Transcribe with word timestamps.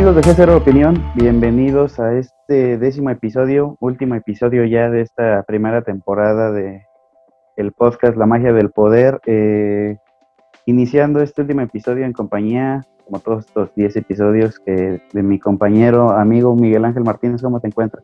amigos 0.00 0.16
de 0.16 0.32
G0 0.32 0.56
Opinión? 0.56 1.04
Bienvenidos 1.14 2.00
a 2.00 2.16
este 2.16 2.78
décimo 2.78 3.10
episodio, 3.10 3.76
último 3.80 4.14
episodio 4.14 4.64
ya 4.64 4.88
de 4.88 5.02
esta 5.02 5.42
primera 5.42 5.82
temporada 5.82 6.50
de 6.52 6.86
el 7.56 7.72
podcast 7.72 8.16
La 8.16 8.24
Magia 8.24 8.54
del 8.54 8.70
Poder. 8.70 9.20
Eh, 9.26 9.98
iniciando 10.64 11.20
este 11.20 11.42
último 11.42 11.60
episodio 11.60 12.06
en 12.06 12.14
compañía, 12.14 12.80
como 13.04 13.18
todos 13.18 13.44
estos 13.44 13.74
10 13.74 13.96
episodios, 13.96 14.58
que 14.58 15.02
de 15.12 15.22
mi 15.22 15.38
compañero, 15.38 16.12
amigo 16.12 16.56
Miguel 16.56 16.86
Ángel 16.86 17.04
Martínez, 17.04 17.42
¿cómo 17.42 17.60
te 17.60 17.68
encuentras? 17.68 18.02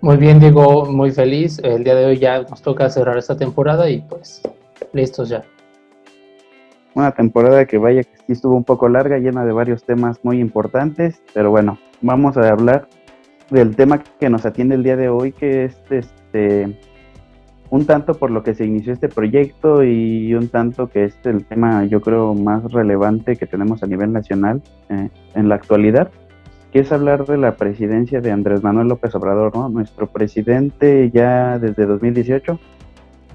Muy 0.00 0.18
bien, 0.18 0.38
Diego, 0.38 0.84
muy 0.84 1.10
feliz. 1.10 1.58
El 1.64 1.82
día 1.82 1.96
de 1.96 2.06
hoy 2.06 2.18
ya 2.18 2.42
nos 2.42 2.62
toca 2.62 2.88
cerrar 2.90 3.18
esta 3.18 3.36
temporada 3.36 3.90
y 3.90 4.02
pues 4.02 4.40
listos 4.92 5.30
ya 5.30 5.42
una 6.98 7.12
temporada 7.12 7.64
que 7.64 7.78
vaya 7.78 8.02
que 8.02 8.16
sí 8.26 8.32
estuvo 8.32 8.56
un 8.56 8.64
poco 8.64 8.88
larga, 8.88 9.18
llena 9.18 9.44
de 9.44 9.52
varios 9.52 9.84
temas 9.84 10.18
muy 10.24 10.40
importantes, 10.40 11.22
pero 11.32 11.50
bueno, 11.50 11.78
vamos 12.02 12.36
a 12.36 12.48
hablar 12.48 12.88
del 13.50 13.76
tema 13.76 14.02
que 14.20 14.28
nos 14.28 14.44
atiende 14.44 14.74
el 14.74 14.82
día 14.82 14.96
de 14.96 15.08
hoy, 15.08 15.32
que 15.32 15.64
es 15.64 15.80
este 15.90 16.78
un 17.70 17.84
tanto 17.84 18.14
por 18.14 18.30
lo 18.30 18.42
que 18.42 18.54
se 18.54 18.64
inició 18.64 18.94
este 18.94 19.08
proyecto 19.08 19.84
y 19.84 20.34
un 20.34 20.48
tanto 20.48 20.88
que 20.88 21.04
es 21.04 21.18
el 21.24 21.44
tema 21.44 21.84
yo 21.84 22.00
creo 22.00 22.32
más 22.34 22.64
relevante 22.72 23.36
que 23.36 23.46
tenemos 23.46 23.82
a 23.82 23.86
nivel 23.86 24.10
nacional 24.10 24.62
eh, 24.88 25.10
en 25.34 25.48
la 25.50 25.56
actualidad, 25.56 26.10
que 26.72 26.80
es 26.80 26.90
hablar 26.92 27.26
de 27.26 27.36
la 27.36 27.56
presidencia 27.56 28.20
de 28.20 28.32
Andrés 28.32 28.62
Manuel 28.62 28.88
López 28.88 29.14
Obrador, 29.14 29.54
¿no? 29.54 29.68
Nuestro 29.68 30.06
presidente 30.06 31.10
ya 31.12 31.58
desde 31.58 31.86
2018 31.86 32.58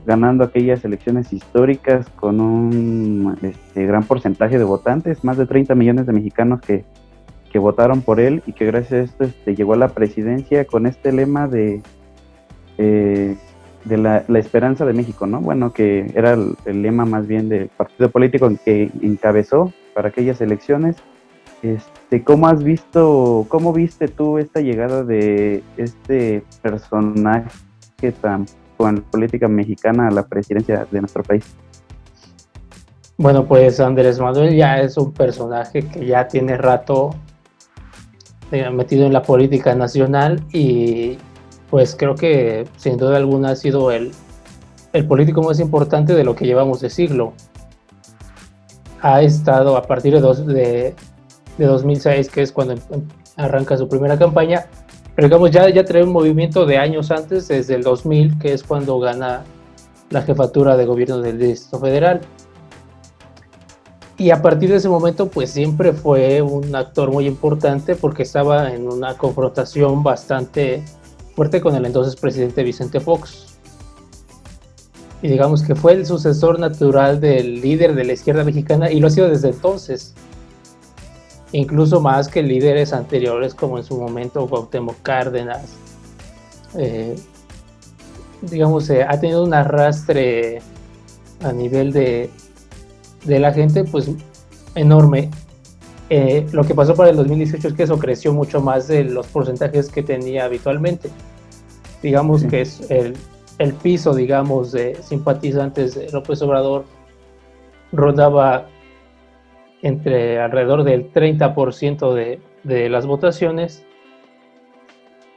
ganando 0.05 0.43
aquellas 0.43 0.83
elecciones 0.83 1.31
históricas 1.31 2.09
con 2.09 2.41
un 2.41 3.37
este, 3.41 3.85
gran 3.85 4.03
porcentaje 4.03 4.57
de 4.57 4.63
votantes, 4.63 5.23
más 5.23 5.37
de 5.37 5.45
30 5.45 5.75
millones 5.75 6.05
de 6.05 6.13
mexicanos 6.13 6.61
que, 6.61 6.85
votaron 7.55 8.01
por 8.01 8.19
él 8.19 8.41
y 8.47 8.53
que 8.53 8.65
gracias 8.65 8.93
a 8.93 9.03
esto 9.03 9.23
este, 9.25 9.53
llegó 9.53 9.73
a 9.73 9.77
la 9.77 9.89
presidencia 9.89 10.65
con 10.65 10.87
este 10.87 11.11
lema 11.11 11.47
de, 11.47 11.83
eh, 12.79 13.37
de 13.85 13.97
la, 13.97 14.25
esperanza 14.39 14.87
de 14.87 14.93
México, 14.93 15.27
¿no? 15.27 15.39
Bueno, 15.39 15.71
que 15.71 16.11
era 16.15 16.33
el, 16.33 16.81
lema 16.81 17.05
más 17.05 17.27
bien 17.27 17.49
del 17.49 17.67
partido 17.67 18.09
político 18.09 18.49
que 18.65 18.89
encabezó 19.03 19.71
para 19.93 20.09
aquellas 20.09 20.41
elecciones. 20.41 20.95
Este, 21.61 22.23
¿Cómo 22.23 22.47
has 22.47 22.63
visto, 22.63 23.45
cómo 23.49 23.71
viste 23.71 24.07
tú 24.07 24.39
esta 24.39 24.59
llegada 24.59 25.03
de 25.03 25.61
este 25.77 26.43
personaje 26.63 27.51
tan 28.19 28.47
con 28.83 28.95
la 28.95 29.01
política 29.01 29.47
mexicana 29.47 30.09
a 30.09 30.11
la 30.11 30.27
presidencia 30.27 30.85
de 30.91 30.99
nuestro 30.99 31.23
país? 31.23 31.45
Bueno, 33.17 33.45
pues 33.45 33.79
Andrés 33.79 34.19
Manuel 34.19 34.53
ya 34.53 34.79
es 34.79 34.97
un 34.97 35.13
personaje 35.13 35.87
que 35.87 36.05
ya 36.05 36.27
tiene 36.27 36.57
rato 36.57 37.15
eh, 38.51 38.69
metido 38.69 39.05
en 39.05 39.13
la 39.13 39.21
política 39.21 39.73
nacional 39.73 40.43
y 40.51 41.17
pues 41.69 41.95
creo 41.95 42.15
que 42.15 42.67
sin 42.75 42.97
duda 42.97 43.15
alguna 43.15 43.51
ha 43.51 43.55
sido 43.55 43.89
el, 43.89 44.11
el 44.91 45.07
político 45.07 45.41
más 45.41 45.61
importante 45.61 46.13
de 46.13 46.25
lo 46.25 46.35
que 46.35 46.45
llevamos 46.45 46.81
de 46.81 46.89
siglo. 46.89 47.31
Ha 48.99 49.21
estado 49.21 49.77
a 49.77 49.83
partir 49.83 50.13
de, 50.13 50.19
dos, 50.19 50.45
de, 50.45 50.93
de 51.57 51.65
2006, 51.65 52.29
que 52.29 52.41
es 52.41 52.51
cuando 52.51 52.75
arranca 53.37 53.77
su 53.77 53.87
primera 53.87 54.17
campaña, 54.19 54.65
pero 55.15 55.27
digamos, 55.27 55.51
ya, 55.51 55.69
ya 55.69 55.85
trae 55.85 56.03
un 56.03 56.11
movimiento 56.11 56.65
de 56.65 56.77
años 56.77 57.11
antes, 57.11 57.47
desde 57.47 57.75
el 57.75 57.83
2000, 57.83 58.39
que 58.39 58.53
es 58.53 58.63
cuando 58.63 58.99
gana 58.99 59.43
la 60.09 60.21
jefatura 60.23 60.75
de 60.75 60.85
gobierno 60.85 61.19
del 61.19 61.37
Distrito 61.37 61.79
Federal. 61.79 62.21
Y 64.17 64.31
a 64.31 64.41
partir 64.41 64.69
de 64.69 64.77
ese 64.77 64.89
momento, 64.89 65.27
pues 65.27 65.51
siempre 65.51 65.93
fue 65.93 66.41
un 66.41 66.75
actor 66.75 67.11
muy 67.11 67.27
importante 67.27 67.95
porque 67.95 68.23
estaba 68.23 68.73
en 68.73 68.87
una 68.87 69.17
confrontación 69.17 70.03
bastante 70.03 70.83
fuerte 71.35 71.61
con 71.61 71.75
el 71.75 71.85
entonces 71.85 72.15
presidente 72.15 72.63
Vicente 72.63 72.99
Fox. 72.99 73.57
Y 75.21 75.29
digamos 75.29 75.63
que 75.63 75.73
fue 75.73 75.93
el 75.93 76.05
sucesor 76.05 76.59
natural 76.59 77.19
del 77.19 77.61
líder 77.61 77.95
de 77.95 78.03
la 78.03 78.13
izquierda 78.13 78.43
mexicana 78.43 78.91
y 78.91 78.99
lo 78.99 79.07
ha 79.07 79.09
sido 79.09 79.29
desde 79.29 79.49
entonces 79.49 80.13
incluso 81.53 82.01
más 82.01 82.27
que 82.27 82.43
líderes 82.43 82.91
anteriores 82.93 83.53
como 83.53 83.77
en 83.77 83.83
su 83.83 83.97
momento 83.97 84.47
Cuauhtémoc 84.47 85.01
Cárdenas. 85.01 85.77
Eh, 86.77 87.15
digamos, 88.41 88.89
eh, 88.89 89.03
ha 89.07 89.19
tenido 89.19 89.43
un 89.43 89.53
arrastre 89.53 90.61
a 91.41 91.53
nivel 91.53 91.93
de, 91.93 92.29
de 93.23 93.39
la 93.39 93.53
gente, 93.53 93.83
pues 93.85 94.09
enorme. 94.75 95.29
Eh, 96.09 96.45
lo 96.51 96.63
que 96.63 96.73
pasó 96.73 96.95
para 96.95 97.11
el 97.11 97.15
2018 97.15 97.67
es 97.69 97.73
que 97.73 97.83
eso 97.83 97.97
creció 97.97 98.33
mucho 98.33 98.59
más 98.59 98.87
de 98.87 99.03
los 99.03 99.27
porcentajes 99.27 99.89
que 99.89 100.03
tenía 100.03 100.45
habitualmente. 100.45 101.09
Digamos 102.01 102.43
que 102.43 102.61
es 102.61 102.81
el, 102.89 103.15
el, 103.59 103.73
piso, 103.73 104.13
digamos, 104.13 104.71
de 104.71 104.97
simpatizantes 105.01 105.95
de 105.95 106.11
López 106.11 106.41
Obrador 106.41 106.85
rondaba 107.93 108.67
entre 109.83 110.39
alrededor 110.39 110.83
del 110.83 111.11
30% 111.11 112.13
de, 112.63 112.89
las 112.89 113.05
votaciones 113.05 113.85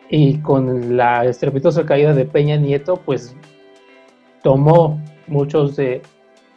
y 0.09 0.39
con 0.39 0.97
la 0.97 1.25
estrepitosa 1.25 1.85
caída 1.85 2.15
de 2.15 2.25
Peña 2.25 2.57
Nieto, 2.57 2.97
pues 3.05 3.37
tomó 4.45 5.01
muchos 5.27 5.75
de 5.75 6.01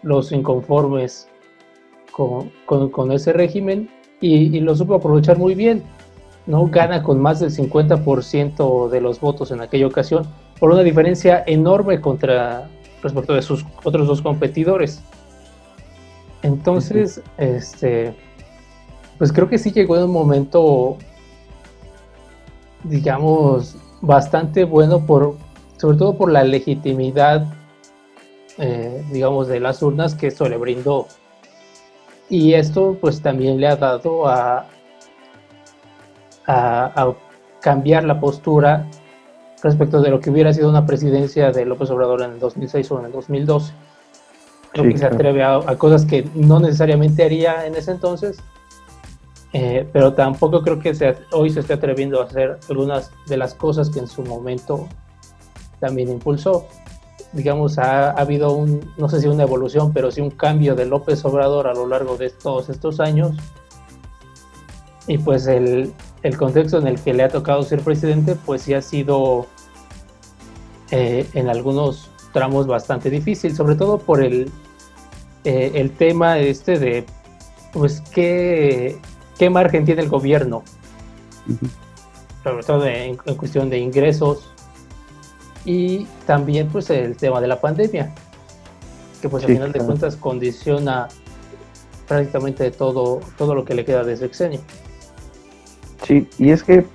los 0.03 0.31
inconformes 0.31 1.27
con, 2.11 2.51
con, 2.67 3.11
ese 3.11 3.33
régimen 3.33 3.89
y, 4.21 4.55
y, 4.55 4.59
lo 4.59 4.75
supo 4.75 4.93
aprovechar 4.93 5.39
muy 5.39 5.55
bien. 5.55 5.83
¿no? 6.45 6.67
Gana 6.67 7.01
con 7.01 7.19
más 7.19 7.39
del 7.39 7.49
50% 7.49 8.89
de 8.89 9.01
los 9.01 9.19
votos 9.19 9.51
en 9.51 9.61
aquella 9.61 9.87
ocasión, 9.87 10.27
por 10.59 10.71
una 10.71 10.83
diferencia 10.83 11.43
enorme 11.47 12.01
contra 12.01 12.69
respecto 13.01 13.33
de 13.33 13.41
sus 13.41 13.65
otros 13.83 14.07
dos 14.07 14.21
competidores. 14.21 15.03
Entonces, 16.41 17.21
este, 17.37 18.15
pues 19.17 19.31
creo 19.33 19.49
que 19.49 19.57
sí 19.57 19.71
llegó 19.71 19.97
en 19.97 20.03
un 20.03 20.11
momento, 20.11 20.97
digamos, 22.83 23.75
bastante 24.01 24.63
bueno 24.63 25.05
por, 25.05 25.35
sobre 25.77 25.97
todo 25.97 26.17
por 26.17 26.31
la 26.31 26.43
legitimidad, 26.43 27.45
eh, 28.57 29.03
digamos, 29.11 29.47
de 29.47 29.59
las 29.59 29.81
urnas 29.83 30.15
que 30.15 30.27
eso 30.27 30.47
le 30.47 30.57
brindó. 30.57 31.07
Y 32.29 32.53
esto, 32.53 32.97
pues, 33.01 33.21
también 33.21 33.59
le 33.59 33.67
ha 33.67 33.75
dado 33.75 34.27
a, 34.27 34.65
a, 36.45 36.85
a 36.95 37.13
cambiar 37.59 38.05
la 38.05 38.19
postura 38.19 38.87
respecto 39.61 40.01
de 40.01 40.09
lo 40.09 40.21
que 40.21 40.29
hubiera 40.29 40.53
sido 40.53 40.69
una 40.69 40.85
presidencia 40.85 41.51
de 41.51 41.65
López 41.65 41.89
Obrador 41.89 42.21
en 42.21 42.31
el 42.31 42.39
2006 42.39 42.91
o 42.91 42.99
en 42.99 43.05
el 43.07 43.11
2012 43.11 43.73
Creo 44.71 44.91
que 44.91 44.97
se 44.97 45.05
atreve 45.05 45.43
a, 45.43 45.59
cosas 45.77 46.05
que 46.05 46.27
no 46.35 46.59
necesariamente 46.59 47.23
haría 47.23 47.65
en 47.65 47.75
ese 47.75 47.91
entonces, 47.91 48.37
eh, 49.51 49.87
pero 49.91 50.13
tampoco 50.13 50.61
creo 50.61 50.79
que 50.79 50.93
hoy 51.31 51.49
se 51.49 51.61
esté 51.61 51.73
atreviendo 51.73 52.21
a 52.21 52.25
hacer 52.25 52.59
algunas 52.69 53.11
de 53.27 53.37
las 53.37 53.55
cosas 53.55 53.89
que 53.89 53.99
en 53.99 54.07
su 54.07 54.21
momento 54.23 54.87
también 55.79 56.09
impulsó. 56.09 56.67
Digamos, 57.33 57.77
ha, 57.79 58.11
habido 58.11 58.51
un, 58.51 58.93
no 58.97 59.09
sé 59.09 59.21
si 59.21 59.27
una 59.27 59.43
evolución, 59.43 59.91
pero 59.91 60.11
sí 60.11 60.21
un 60.21 60.31
cambio 60.31 60.75
de 60.75 60.85
López 60.85 61.23
Obrador 61.25 61.67
a 61.67 61.73
lo 61.73 61.87
largo 61.87 62.17
de 62.17 62.29
todos 62.29 62.69
estos 62.69 62.99
años. 62.99 63.35
Y 65.07 65.17
pues 65.17 65.47
el, 65.47 65.93
el 66.21 66.37
contexto 66.37 66.77
en 66.77 66.87
el 66.87 66.99
que 66.99 67.13
le 67.13 67.23
ha 67.23 67.29
tocado 67.29 67.63
ser 67.63 67.81
presidente, 67.81 68.35
pues 68.45 68.61
sí 68.63 68.75
ha 68.75 68.81
sido 68.81 69.47
eh, 70.91 71.27
en 71.33 71.49
algunos 71.49 72.09
tramos 72.33 72.67
bastante 72.67 73.09
difícil, 73.09 73.55
sobre 73.55 73.75
todo 73.75 73.99
por 73.99 74.23
el, 74.23 74.51
eh, 75.43 75.71
el 75.75 75.91
tema 75.91 76.39
este 76.39 76.79
de, 76.79 77.05
pues, 77.73 78.01
¿qué, 78.13 78.99
qué 79.39 79.49
margen 79.49 79.85
tiene 79.85 80.01
el 80.01 80.09
gobierno, 80.09 80.63
sobre 82.43 82.63
todo 82.63 82.85
en, 82.85 83.15
cuestión 83.15 83.69
de 83.69 83.79
ingresos. 83.79 84.51
Y 85.65 86.05
también 86.25 86.67
pues 86.67 86.89
el 86.89 87.15
tema 87.17 87.41
de 87.41 87.47
la 87.47 87.59
pandemia, 87.59 88.13
que 89.21 89.29
pues 89.29 89.43
al 89.43 89.51
final 89.51 89.71
de 89.71 89.79
cuentas 89.79 90.15
condiciona 90.15 91.07
prácticamente 92.07 92.69
todo, 92.71 93.21
todo 93.37 93.55
lo 93.55 93.65
que 93.65 93.75
le 93.75 93.85
queda 93.85 94.03
de 94.03 94.17
sexenio. 94.17 94.59
Sí, 96.05 96.27
y 96.37 96.51
es 96.51 96.63
que, 96.63 96.85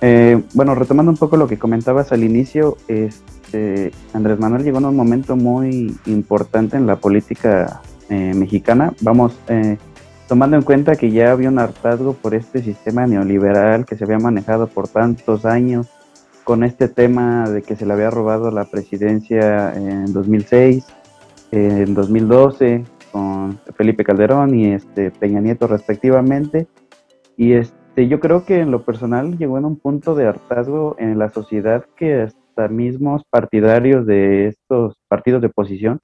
eh, 0.00 0.42
bueno, 0.54 0.74
retomando 0.74 1.10
un 1.10 1.18
poco 1.18 1.36
lo 1.36 1.46
que 1.46 1.58
comentabas 1.58 2.12
al 2.12 2.24
inicio, 2.24 2.76
es 2.88 3.22
Andrés 4.12 4.38
Manuel 4.38 4.64
llegó 4.64 4.78
en 4.78 4.86
un 4.86 4.96
momento 4.96 5.36
muy 5.36 5.96
importante 6.06 6.76
en 6.76 6.86
la 6.86 6.96
política 6.96 7.82
eh, 8.08 8.34
mexicana. 8.34 8.92
Vamos, 9.00 9.38
eh, 9.48 9.78
tomando 10.28 10.56
en 10.56 10.62
cuenta 10.62 10.96
que 10.96 11.10
ya 11.10 11.32
había 11.32 11.48
un 11.48 11.58
hartazgo 11.58 12.14
por 12.14 12.34
este 12.34 12.62
sistema 12.62 13.06
neoliberal 13.06 13.84
que 13.84 13.96
se 13.96 14.04
había 14.04 14.18
manejado 14.18 14.66
por 14.66 14.88
tantos 14.88 15.44
años, 15.44 15.88
con 16.44 16.64
este 16.64 16.88
tema 16.88 17.48
de 17.48 17.62
que 17.62 17.76
se 17.76 17.86
le 17.86 17.92
había 17.92 18.10
robado 18.10 18.50
la 18.50 18.64
presidencia 18.64 19.72
en 19.74 20.12
2006, 20.12 20.84
en 21.52 21.94
2012, 21.94 22.84
con 23.12 23.60
Felipe 23.76 24.04
Calderón 24.04 24.54
y 24.54 24.72
este 24.72 25.10
Peña 25.10 25.40
Nieto 25.40 25.66
respectivamente. 25.66 26.66
Y, 27.36 27.52
este, 27.52 28.08
yo 28.08 28.20
creo 28.20 28.44
que 28.44 28.60
en 28.60 28.70
lo 28.70 28.84
personal 28.84 29.38
llegó 29.38 29.58
en 29.58 29.66
un 29.66 29.76
punto 29.76 30.14
de 30.14 30.26
hartazgo 30.26 30.96
en 30.98 31.18
la 31.18 31.30
sociedad 31.30 31.84
que 31.96 32.22
hasta 32.22 32.41
mismos 32.70 33.22
partidarios 33.30 34.06
de 34.06 34.48
estos 34.48 34.94
partidos 35.08 35.40
de 35.40 35.48
oposición 35.48 36.00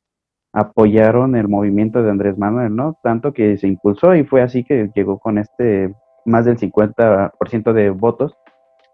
apoyaron 0.52 1.36
el 1.36 1.48
movimiento 1.48 2.02
de 2.02 2.10
Andrés 2.10 2.38
Manuel, 2.38 2.74
¿no? 2.74 2.98
Tanto 3.02 3.32
que 3.32 3.56
se 3.58 3.68
impulsó 3.68 4.14
y 4.14 4.24
fue 4.24 4.42
así 4.42 4.64
que 4.64 4.90
llegó 4.94 5.18
con 5.18 5.38
este 5.38 5.94
más 6.24 6.44
del 6.44 6.58
50% 6.58 7.72
de 7.72 7.90
votos 7.90 8.34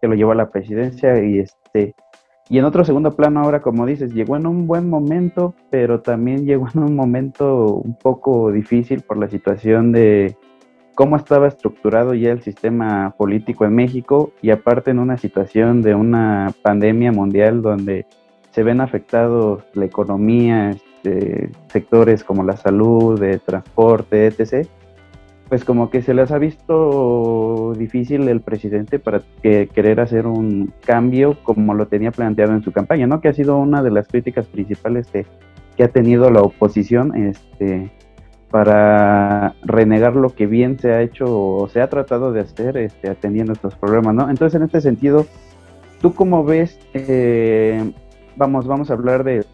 que 0.00 0.08
lo 0.08 0.14
llevó 0.14 0.32
a 0.32 0.36
la 0.36 0.50
presidencia 0.50 1.22
y 1.24 1.38
este 1.38 1.94
y 2.50 2.58
en 2.58 2.64
otro 2.66 2.84
segundo 2.84 3.16
plano 3.16 3.40
ahora 3.40 3.62
como 3.62 3.86
dices 3.86 4.12
llegó 4.12 4.36
en 4.36 4.46
un 4.46 4.66
buen 4.66 4.88
momento 4.88 5.54
pero 5.70 6.00
también 6.02 6.44
llegó 6.44 6.68
en 6.74 6.82
un 6.82 6.94
momento 6.94 7.76
un 7.76 7.96
poco 7.96 8.52
difícil 8.52 9.00
por 9.00 9.16
la 9.16 9.28
situación 9.28 9.92
de 9.92 10.36
cómo 10.94 11.16
estaba 11.16 11.48
estructurado 11.48 12.14
ya 12.14 12.30
el 12.30 12.42
sistema 12.42 13.14
político 13.16 13.64
en 13.64 13.74
México 13.74 14.32
y 14.42 14.50
aparte 14.50 14.90
en 14.90 14.98
una 14.98 15.16
situación 15.16 15.82
de 15.82 15.94
una 15.94 16.52
pandemia 16.62 17.12
mundial 17.12 17.62
donde 17.62 18.06
se 18.50 18.62
ven 18.62 18.80
afectados 18.80 19.64
la 19.74 19.84
economía, 19.84 20.70
este, 20.70 21.50
sectores 21.68 22.22
como 22.22 22.44
la 22.44 22.56
salud, 22.56 23.18
de 23.18 23.38
transporte, 23.38 24.26
etc 24.26 24.68
pues 25.48 25.64
como 25.64 25.90
que 25.90 26.02
se 26.02 26.14
les 26.14 26.30
ha 26.30 26.38
visto 26.38 27.74
difícil 27.76 28.28
el 28.28 28.40
presidente 28.40 28.98
para 28.98 29.22
que, 29.42 29.68
querer 29.68 30.00
hacer 30.00 30.26
un 30.26 30.72
cambio 30.84 31.38
como 31.42 31.74
lo 31.74 31.86
tenía 31.86 32.10
planteado 32.10 32.54
en 32.54 32.62
su 32.62 32.72
campaña, 32.72 33.06
¿no? 33.06 33.20
Que 33.20 33.28
ha 33.28 33.34
sido 33.34 33.56
una 33.58 33.82
de 33.82 33.90
las 33.90 34.08
críticas 34.08 34.46
principales 34.46 35.06
que, 35.08 35.26
ha 35.82 35.88
tenido 35.88 36.30
la 36.30 36.40
oposición 36.40 37.14
este, 37.16 37.90
para 38.54 39.56
renegar 39.64 40.14
lo 40.14 40.32
que 40.32 40.46
bien 40.46 40.78
se 40.78 40.92
ha 40.92 41.02
hecho 41.02 41.24
o 41.26 41.68
se 41.68 41.80
ha 41.80 41.88
tratado 41.88 42.32
de 42.32 42.42
hacer 42.42 42.76
este, 42.76 43.10
atendiendo 43.10 43.52
estos 43.52 43.74
problemas, 43.74 44.14
¿no? 44.14 44.30
Entonces, 44.30 44.54
en 44.54 44.62
este 44.62 44.80
sentido, 44.80 45.26
¿tú 46.00 46.14
cómo 46.14 46.44
ves, 46.44 46.78
eh, 46.92 47.92
vamos, 48.36 48.68
vamos 48.68 48.90
a 48.90 48.92
hablar 48.92 49.24
de 49.24 49.44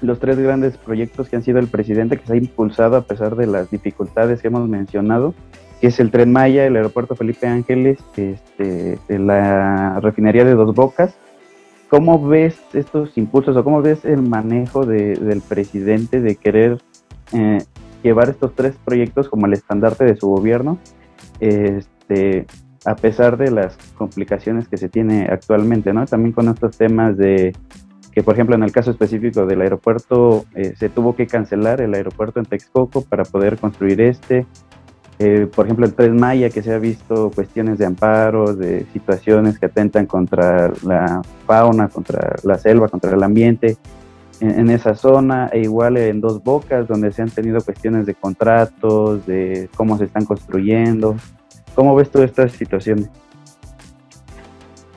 los 0.00 0.20
tres 0.20 0.38
grandes 0.38 0.76
proyectos 0.76 1.28
que 1.28 1.34
han 1.34 1.42
sido 1.42 1.58
el 1.58 1.66
presidente 1.66 2.18
que 2.18 2.24
se 2.24 2.34
ha 2.34 2.36
impulsado 2.36 2.96
a 2.96 3.00
pesar 3.00 3.34
de 3.34 3.48
las 3.48 3.68
dificultades 3.68 4.40
que 4.40 4.46
hemos 4.46 4.68
mencionado, 4.68 5.34
que 5.80 5.88
es 5.88 5.98
el 5.98 6.12
Tren 6.12 6.30
Maya, 6.30 6.66
el 6.66 6.76
Aeropuerto 6.76 7.16
Felipe 7.16 7.48
Ángeles, 7.48 7.98
este, 8.16 8.96
la 9.08 9.98
refinería 9.98 10.44
de 10.44 10.54
Dos 10.54 10.72
Bocas. 10.72 11.18
¿Cómo 11.90 12.24
ves 12.24 12.60
estos 12.74 13.18
impulsos 13.18 13.56
o 13.56 13.64
cómo 13.64 13.82
ves 13.82 14.04
el 14.04 14.22
manejo 14.22 14.86
del 14.86 15.42
presidente 15.48 16.20
de 16.20 16.36
querer 16.36 16.78
eh, 17.32 17.58
llevar 18.06 18.28
estos 18.30 18.54
tres 18.54 18.76
proyectos 18.84 19.28
como 19.28 19.46
el 19.46 19.52
estandarte 19.52 20.04
de 20.04 20.16
su 20.16 20.28
gobierno, 20.28 20.78
este, 21.40 22.46
a 22.84 22.96
pesar 22.96 23.36
de 23.36 23.50
las 23.50 23.76
complicaciones 23.96 24.68
que 24.68 24.76
se 24.76 24.88
tiene 24.88 25.26
actualmente, 25.30 25.92
¿no? 25.92 26.06
También 26.06 26.32
con 26.32 26.48
estos 26.48 26.76
temas 26.76 27.16
de 27.16 27.52
que 28.12 28.22
por 28.22 28.34
ejemplo 28.34 28.54
en 28.54 28.62
el 28.62 28.72
caso 28.72 28.92
específico 28.92 29.44
del 29.44 29.60
aeropuerto 29.60 30.46
eh, 30.54 30.72
se 30.78 30.88
tuvo 30.88 31.14
que 31.14 31.26
cancelar 31.26 31.82
el 31.82 31.92
aeropuerto 31.92 32.40
en 32.40 32.46
Texcoco 32.46 33.02
para 33.02 33.24
poder 33.24 33.58
construir 33.58 34.00
este. 34.00 34.46
Eh, 35.18 35.46
por 35.54 35.64
ejemplo, 35.64 35.86
el 35.86 35.94
Tren 35.94 36.16
Maya, 36.16 36.50
que 36.50 36.62
se 36.62 36.72
ha 36.74 36.78
visto 36.78 37.30
cuestiones 37.34 37.78
de 37.78 37.86
amparo, 37.86 38.54
de 38.54 38.86
situaciones 38.92 39.58
que 39.58 39.66
atentan 39.66 40.06
contra 40.06 40.72
la 40.82 41.22
fauna, 41.46 41.88
contra 41.88 42.36
la 42.42 42.58
selva, 42.58 42.88
contra 42.88 43.14
el 43.14 43.22
ambiente 43.22 43.78
en, 44.40 44.70
esa 44.70 44.94
zona, 44.94 45.48
e 45.52 45.60
igual 45.60 45.96
en 45.96 46.20
Dos 46.20 46.42
Bocas, 46.42 46.86
donde 46.88 47.12
se 47.12 47.22
han 47.22 47.30
tenido 47.30 47.60
cuestiones 47.60 48.06
de 48.06 48.14
contratos, 48.14 49.26
de 49.26 49.68
cómo 49.76 49.96
se 49.98 50.04
están 50.04 50.24
construyendo. 50.24 51.16
¿Cómo 51.74 51.94
ves 51.94 52.10
todas 52.10 52.30
estas 52.30 52.52
situaciones? 52.52 53.08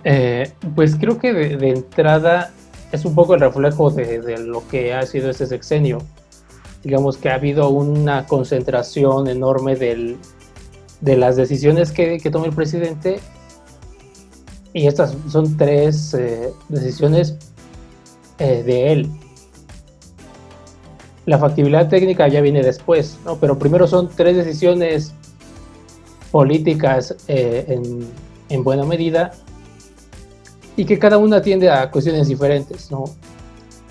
Eh, 0.04 0.52
pues 0.76 0.96
creo 0.96 1.18
que 1.18 1.34
de 1.34 1.70
entrada 1.70 2.52
es 2.92 3.06
un 3.06 3.16
poco 3.16 3.36
el 3.36 3.42
reflejo 3.42 3.90
de, 3.90 4.38
lo 4.40 4.68
que 4.68 4.94
ha 4.94 5.06
sido 5.06 5.30
este 5.30 5.46
sexenio. 5.46 6.00
Digamos 6.84 7.18
que 7.18 7.30
ha 7.30 7.36
habido 7.36 7.70
una 7.70 8.26
concentración 8.26 9.28
enorme 9.28 9.76
del, 9.76 10.18
de 11.02 11.18
las 11.18 11.36
decisiones 11.36 11.92
que, 11.92 12.20
que, 12.20 12.32
toma 12.32 12.46
el 12.46 12.54
presidente 12.54 13.20
y 14.74 14.88
estas 14.88 15.16
son 15.28 15.58
tres 15.58 16.14
eh, 16.14 16.52
decisiones 16.70 17.38
eh, 18.40 18.64
de 18.64 18.92
él. 18.94 19.10
La 21.30 21.38
factibilidad 21.38 21.88
técnica 21.88 22.28
ya 22.28 22.42
viene 22.42 22.64
después, 22.64 23.20
¿no? 23.24 23.36
pero 23.36 23.60
primero 23.60 23.86
son 23.86 24.10
tres 24.10 24.36
decisiones 24.36 25.14
políticas 26.32 27.16
eh, 27.28 27.66
en, 27.68 28.08
en 28.50 28.64
buena 28.64 28.84
medida 28.84 29.30
y 30.76 30.86
que 30.86 30.98
cada 30.98 31.20
una 31.20 31.38
atiende 31.38 31.70
a 31.70 31.92
cuestiones 31.92 32.30
diferentes, 32.30 32.90
¿no? 32.90 33.04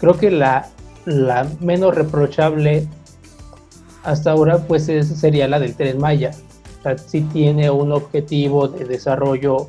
Creo 0.00 0.14
que 0.18 0.32
la, 0.32 0.68
la 1.04 1.46
menos 1.60 1.94
reprochable 1.94 2.88
hasta 4.02 4.32
ahora 4.32 4.58
pues 4.58 4.86
sería 4.86 5.46
la 5.46 5.60
del 5.60 5.76
Tren 5.76 6.00
Maya. 6.00 6.32
O 6.80 6.82
sea, 6.82 6.98
sí 6.98 7.20
tiene 7.20 7.70
un 7.70 7.92
objetivo 7.92 8.66
de 8.66 8.84
desarrollo 8.84 9.68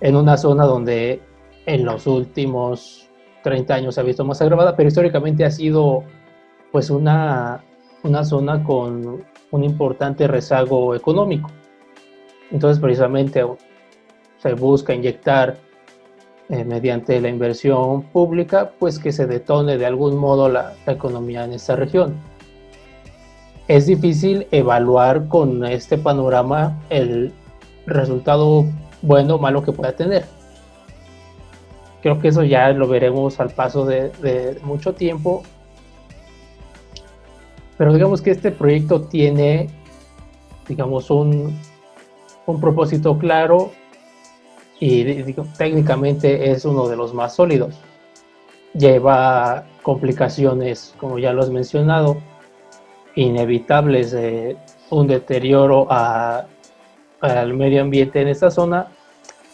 en 0.00 0.16
una 0.16 0.38
zona 0.38 0.64
donde 0.64 1.20
en 1.66 1.84
los 1.84 2.06
últimos 2.06 3.10
30 3.42 3.74
años 3.74 3.94
se 3.94 4.00
ha 4.00 4.04
visto 4.04 4.24
más 4.24 4.40
agravada, 4.40 4.74
pero 4.74 4.88
históricamente 4.88 5.44
ha 5.44 5.50
sido 5.50 6.04
pues 6.74 6.90
una, 6.90 7.62
una 8.02 8.24
zona 8.24 8.64
con 8.64 9.24
un 9.52 9.62
importante 9.62 10.26
rezago 10.26 10.96
económico. 10.96 11.48
Entonces 12.50 12.80
precisamente 12.82 13.46
se 14.38 14.54
busca 14.54 14.92
inyectar 14.92 15.56
eh, 16.48 16.64
mediante 16.64 17.20
la 17.20 17.28
inversión 17.28 18.02
pública, 18.02 18.72
pues 18.76 18.98
que 18.98 19.12
se 19.12 19.28
detone 19.28 19.78
de 19.78 19.86
algún 19.86 20.16
modo 20.16 20.48
la, 20.48 20.72
economía 20.88 21.44
en 21.44 21.52
esta 21.52 21.76
región. 21.76 22.16
Es 23.68 23.86
difícil 23.86 24.48
evaluar 24.50 25.28
con 25.28 25.64
este 25.64 25.96
panorama 25.96 26.82
el 26.90 27.32
resultado 27.86 28.64
bueno 29.00 29.36
o 29.36 29.38
malo 29.38 29.62
que 29.62 29.70
pueda 29.70 29.92
tener. 29.92 30.24
Creo 32.02 32.18
que 32.18 32.26
eso 32.26 32.42
ya 32.42 32.70
lo 32.70 32.88
veremos 32.88 33.38
al 33.38 33.50
paso 33.50 33.86
de, 33.86 34.58
mucho 34.64 34.92
tiempo. 34.92 35.44
Pero 37.76 37.92
digamos 37.92 38.22
que 38.22 38.30
este 38.30 38.50
proyecto 38.50 39.02
tiene, 39.02 39.68
digamos, 40.68 41.10
un, 41.10 41.58
un 42.46 42.60
propósito 42.60 43.18
claro 43.18 43.70
y 44.80 45.22
técnicamente 45.56 46.50
es 46.50 46.64
uno 46.64 46.88
de 46.88 46.96
los 46.96 47.14
más 47.14 47.34
sólidos. 47.34 47.74
Lleva 48.74 49.64
complicaciones, 49.82 50.94
como 50.98 51.18
ya 51.18 51.32
lo 51.32 51.42
has 51.42 51.50
mencionado, 51.50 52.16
inevitables 53.14 54.16
un 54.90 55.06
deterioro 55.06 55.86
al 55.90 57.54
medio 57.54 57.82
ambiente 57.82 58.20
en 58.20 58.28
esta 58.28 58.50
zona 58.50 58.88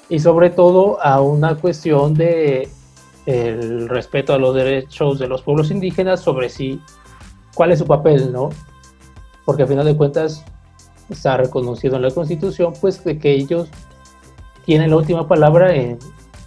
y 0.09 0.19
sobre 0.19 0.51
todo 0.51 1.01
a 1.03 1.21
una 1.21 1.55
cuestión 1.55 2.15
de 2.15 2.69
el 3.27 3.89
respeto 3.89 4.33
a 4.33 4.39
los 4.39 4.55
derechos 4.55 5.19
de 5.19 5.29
los 5.29 5.43
pueblos 5.43 5.71
indígenas 5.71 6.21
sobre 6.21 6.49
si 6.49 6.81
cuál 7.55 7.73
es 7.73 7.79
su 7.79 7.87
papel, 7.87 8.33
¿no? 8.33 8.51
Porque 9.45 9.63
al 9.63 9.69
final 9.69 9.87
de 9.87 9.97
cuentas 9.97 10.45
está 11.09 11.37
reconocido 11.37 11.97
en 11.97 12.03
la 12.03 12.11
Constitución, 12.11 12.73
pues 12.81 13.03
de 13.05 13.19
que 13.19 13.33
ellos 13.33 13.69
tiene 14.65 14.89
la 14.89 14.97
última 14.97 15.27
palabra 15.27 15.75
en, 15.75 15.99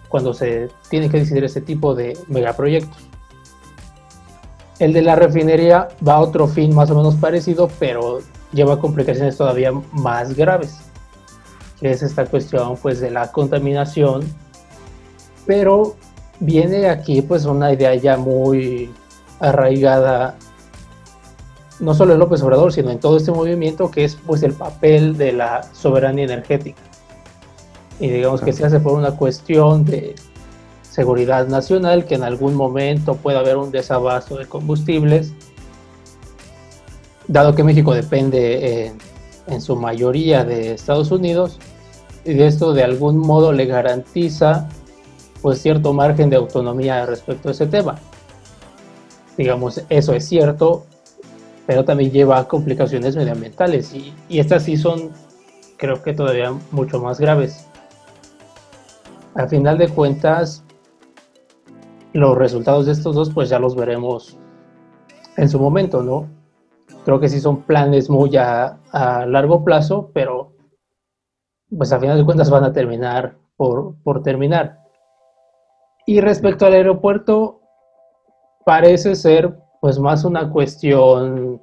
cuando 0.10 0.34
se 0.34 0.70
tiene 0.90 1.10
que 1.10 1.20
decidir 1.20 1.44
este 1.44 1.62
tipo 1.62 1.96
de 1.96 2.18
megaproyectos. 2.28 3.10
El 4.80 4.94
de 4.94 5.02
la 5.02 5.16
refinería 5.16 5.90
va 6.08 6.16
a 6.16 6.20
otro 6.20 6.48
fin 6.48 6.74
más 6.74 6.90
o 6.90 6.96
menos 6.96 7.16
parecido, 7.16 7.70
pero 7.80 8.20
lleva 8.52 8.80
complicaciones 8.80 9.38
todavía 9.38 9.72
más 9.92 10.36
graves, 10.36 10.80
que 11.80 11.92
es 11.92 12.02
esta 12.02 12.26
cuestión 12.26 12.78
pues 12.78 13.00
de 13.00 13.12
la 13.12 13.32
contaminación, 13.32 14.24
pero 15.46 15.96
viene 16.40 16.90
aquí 16.90 17.22
pues 17.22 17.46
una 17.46 17.74
idea 17.74 17.96
ya 17.96 18.18
muy 18.18 18.92
arraigada 19.40 20.36
no 21.84 21.94
solo 21.94 22.14
en 22.14 22.20
López 22.20 22.42
Obrador, 22.42 22.74
sino 22.74 22.90
en 22.90 23.00
todo 23.00 23.18
este 23.18 23.32
movimiento 23.32 23.92
que 23.92 24.04
es 24.04 24.18
pues 24.26 24.44
el 24.44 24.54
papel 24.54 25.18
de 25.18 25.34
la 25.34 25.64
soberanía 25.74 26.26
energética 26.26 26.82
y 28.00 28.10
digamos 28.10 28.42
que 28.42 28.54
se 28.54 28.66
hace 28.66 28.80
por 28.80 28.94
una 28.94 29.12
cuestión 29.12 29.86
de 29.86 30.16
seguridad 30.82 31.48
nacional, 31.48 32.06
que 32.06 32.16
en 32.16 32.24
algún 32.24 32.54
momento 32.54 33.16
pueda 33.16 33.40
haber 33.40 33.58
un 33.58 33.72
desabasto 33.72 34.38
de 34.38 34.46
combustibles, 34.46 35.34
dado 37.28 37.56
que 37.56 37.64
México 37.64 37.94
depende 37.94 38.88
eh, 38.88 38.94
en 39.48 39.62
su 39.62 39.76
mayoría 39.76 40.44
de 40.44 40.74
Estados 40.74 41.12
Unidos, 41.12 41.60
y 42.26 42.34
de 42.34 42.48
esto 42.48 42.74
de 42.74 42.84
algún 42.84 43.18
modo 43.18 43.52
le 43.52 43.66
garantiza 43.66 44.70
pues 45.42 45.62
cierto 45.62 45.94
margen 45.94 46.30
de 46.30 46.38
autonomía 46.38 47.06
respecto 47.06 47.50
a 47.50 47.52
ese 47.52 47.68
tema. 47.68 48.00
Digamos, 49.38 49.82
eso 49.90 50.14
es 50.14 50.28
cierto, 50.28 50.86
pero 51.66 51.86
también 51.86 52.12
lleva 52.12 52.40
a 52.40 52.48
complicaciones 52.48 53.16
medioambientales 53.16 53.94
y, 53.94 54.14
y 54.30 54.40
estas 54.40 54.64
sí 54.64 54.78
son 54.78 55.12
creo 55.84 56.02
que 56.02 56.14
todavía 56.14 56.54
mucho 56.72 57.02
más 57.02 57.20
graves. 57.20 57.68
A 59.36 59.48
final 59.48 59.78
de 59.78 59.90
cuentas, 59.90 60.64
los 62.14 62.38
resultados 62.38 62.86
de 62.86 62.94
estos 62.94 63.16
dos, 63.16 63.34
pues 63.34 63.50
ya 63.50 63.60
los 63.60 63.76
veremos 63.76 64.38
en 65.36 65.50
su 65.50 65.60
momento, 65.60 66.04
¿no? 66.04 66.30
Creo 67.04 67.20
que 67.20 67.28
sí 67.28 67.42
son 67.42 67.64
planes 67.64 68.10
muy 68.10 68.38
a, 68.38 68.80
largo 69.28 69.66
plazo, 69.66 70.10
pero 70.14 70.54
pues 71.76 71.92
a 71.92 72.00
final 72.00 72.18
de 72.18 72.24
cuentas 72.24 72.50
van 72.50 72.64
a 72.64 72.72
terminar 72.72 73.36
por, 73.58 73.96
por 74.04 74.24
terminar. 74.24 74.80
Y 76.06 76.22
respecto 76.22 76.66
al 76.66 76.74
aeropuerto, 76.74 77.60
parece 78.66 79.16
ser 79.16 79.58
pues 79.84 80.00
más 80.00 80.24
una 80.24 80.50
cuestión, 80.50 81.62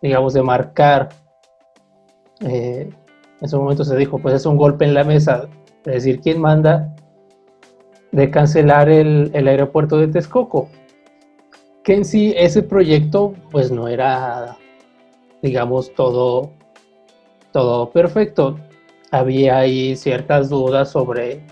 digamos, 0.00 0.32
de 0.32 0.42
marcar. 0.42 1.10
Eh, 2.40 2.88
en 3.38 3.48
su 3.50 3.58
momento 3.58 3.84
se 3.84 3.94
dijo, 3.98 4.18
pues 4.18 4.36
es 4.36 4.46
un 4.46 4.56
golpe 4.56 4.86
en 4.86 4.94
la 4.94 5.04
mesa, 5.04 5.46
es 5.84 5.92
decir, 5.92 6.22
¿quién 6.22 6.40
manda 6.40 6.96
de 8.12 8.30
cancelar 8.30 8.88
el, 8.88 9.30
aeropuerto 9.34 9.98
de 9.98 10.08
Texcoco? 10.08 10.70
Que 11.84 11.96
en 11.96 12.06
sí 12.06 12.32
ese 12.34 12.62
proyecto 12.62 13.34
pues 13.50 13.70
no 13.70 13.88
era, 13.88 14.56
digamos, 15.42 15.92
todo, 15.92 16.50
todo 17.52 17.90
perfecto. 17.90 18.58
Había 19.10 19.58
ahí 19.58 19.96
ciertas 19.96 20.48
dudas 20.48 20.92
sobre 20.92 21.42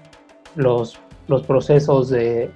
los, 0.55 0.99
los 1.29 1.43
procesos 1.43 2.09
de, 2.09 2.51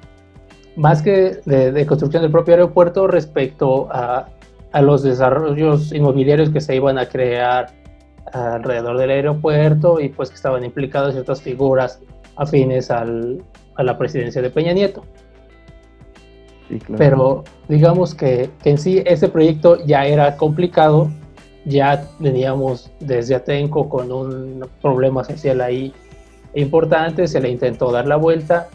más 0.79 1.03
que 1.03 1.41
de, 1.45 1.87
construcción 1.87 2.23
del 2.23 2.31
propio 2.31 2.55
aeropuerto 2.55 3.09
respecto 3.09 3.89
a, 3.91 4.29
a, 4.71 4.81
los 4.81 5.03
desarrollos 5.03 5.93
inmobiliarios 5.93 6.51
que 6.51 6.61
se 6.61 6.77
iban 6.77 6.99
a 6.99 7.09
crear 7.09 7.73
alrededor 8.33 8.97
del 8.97 9.11
aeropuerto 9.11 10.01
y 10.01 10.09
pues 10.09 10.31
que 10.31 10.37
estaban 10.37 10.65
implicadas 10.65 11.15
ciertas 11.15 11.43
figuras 11.43 12.01
afines 12.37 12.93
al, 12.93 13.43
a 13.75 13.83
la 13.83 13.99
presidencia 13.99 14.41
de 14.41 14.51
Peña 14.51 14.73
Nieto. 14.73 15.03
Pero 16.97 17.43
digamos 17.69 18.15
que, 18.15 18.51
que, 18.63 18.71
en 18.71 18.79
sí 18.79 19.03
ese 19.05 19.29
proyecto 19.29 19.85
ya 19.85 20.07
era 20.07 20.37
complicado, 20.37 21.11
ya 21.65 22.05
teníamos 22.23 22.93
desde 23.01 23.35
Atenco 23.35 23.89
con 23.89 24.13
un 24.13 24.65
problema 24.81 25.25
social 25.25 25.61
ahí 25.61 25.93
importante, 26.55 27.27
se 27.27 27.41
le 27.41 27.49
intentó 27.49 27.91
dar 27.91 28.07
la 28.07 28.17
vuelta 28.17 28.69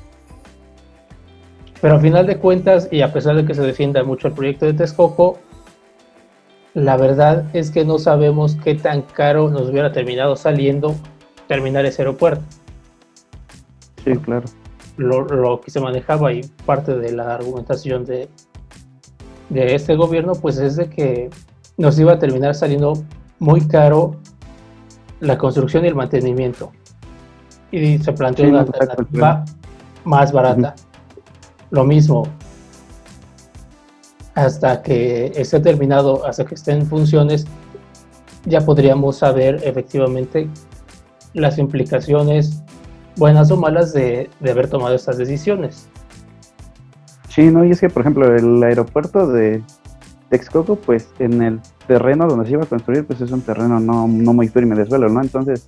pero 1.83 1.95
a 1.95 1.99
final 1.99 2.25
de 2.25 2.37
cuentas, 2.37 2.87
y 2.91 3.01
a 3.01 3.11
pesar 3.11 3.35
de 3.35 3.43
que 3.43 3.53
se 3.53 3.61
defienda 3.61 4.01
mucho 4.05 4.29
el 4.29 4.33
proyecto 4.33 4.65
de 4.65 4.71
Texcoco, 4.71 5.37
la 6.73 6.95
verdad 6.95 7.43
es 7.51 7.71
que 7.71 7.83
no 7.83 7.99
sabemos 7.99 8.55
qué 8.63 8.75
tan 8.75 9.01
caro 9.01 9.49
nos 9.49 9.67
hubiera 9.67 9.91
terminado 9.91 10.37
saliendo 10.37 10.95
terminar 11.45 11.85
ese 11.85 12.03
aeropuerto. 12.03 12.41
Sí, 14.01 14.15
claro. 14.15 14.45
Lo, 14.95 15.59
que 15.59 15.71
se 15.71 15.81
manejaba 15.81 16.31
y 16.31 16.43
parte 16.65 16.95
de 16.95 17.11
la 17.11 17.35
argumentación 17.35 18.05
de, 18.05 18.29
de 19.49 19.75
este 19.75 19.97
gobierno, 19.97 20.35
pues 20.35 20.59
es 20.59 20.77
de 20.77 20.89
que 20.89 21.31
nos 21.75 21.99
iba 21.99 22.13
a 22.13 22.17
terminar 22.17 22.55
saliendo 22.55 22.93
muy 23.39 23.67
caro 23.67 24.15
la 25.19 25.37
construcción 25.37 25.83
y 25.83 25.89
el 25.89 25.95
mantenimiento. 25.95 26.71
Y 27.73 27.97
se 27.97 28.13
planteó 28.13 28.47
una 28.47 28.61
alternativa 28.61 29.43
más 30.05 30.31
barata 30.31 30.75
lo 31.74 31.84
mismo, 31.84 32.27
hasta 34.36 34.84
que 34.84 35.32
esté 35.36 35.60
terminado, 35.60 36.24
hasta 36.25 36.46
que 36.46 36.53
esté 36.53 36.72
en 36.72 36.86
funciones, 36.86 37.48
ya 38.46 38.62
podríamos 38.62 39.18
saber 39.18 39.60
efectivamente 39.63 40.48
las 41.34 41.58
implicaciones 41.58 42.62
buenas 43.15 43.50
o 43.50 43.58
malas 43.58 43.92
de, 43.92 44.30
haber 44.48 44.70
tomado 44.70 44.94
estas 44.94 45.18
decisiones. 45.18 45.89
Sí, 47.30 47.50
no, 47.50 47.65
y 47.65 47.72
es 47.72 47.82
que, 47.82 47.89
por 47.89 48.01
ejemplo, 48.01 48.36
el 48.36 48.62
aeropuerto 48.62 49.27
de 49.27 49.63
Texcoco, 50.30 50.75
pues 50.75 51.08
en 51.18 51.42
el 51.42 51.60
terreno 51.88 52.27
donde 52.27 52.46
se 52.46 52.51
iba 52.51 52.63
a 52.63 52.68
construir, 52.68 53.03
pues 53.08 53.20
es 53.20 53.32
un 53.32 53.42
terreno 53.42 53.80
no, 53.80 54.08
no 54.08 54.34
muy 54.34 54.48
firme 54.48 54.75
de 54.75 54.86
suelo, 54.86 55.10
¿no? 55.10 55.22
Entonces, 55.22 55.68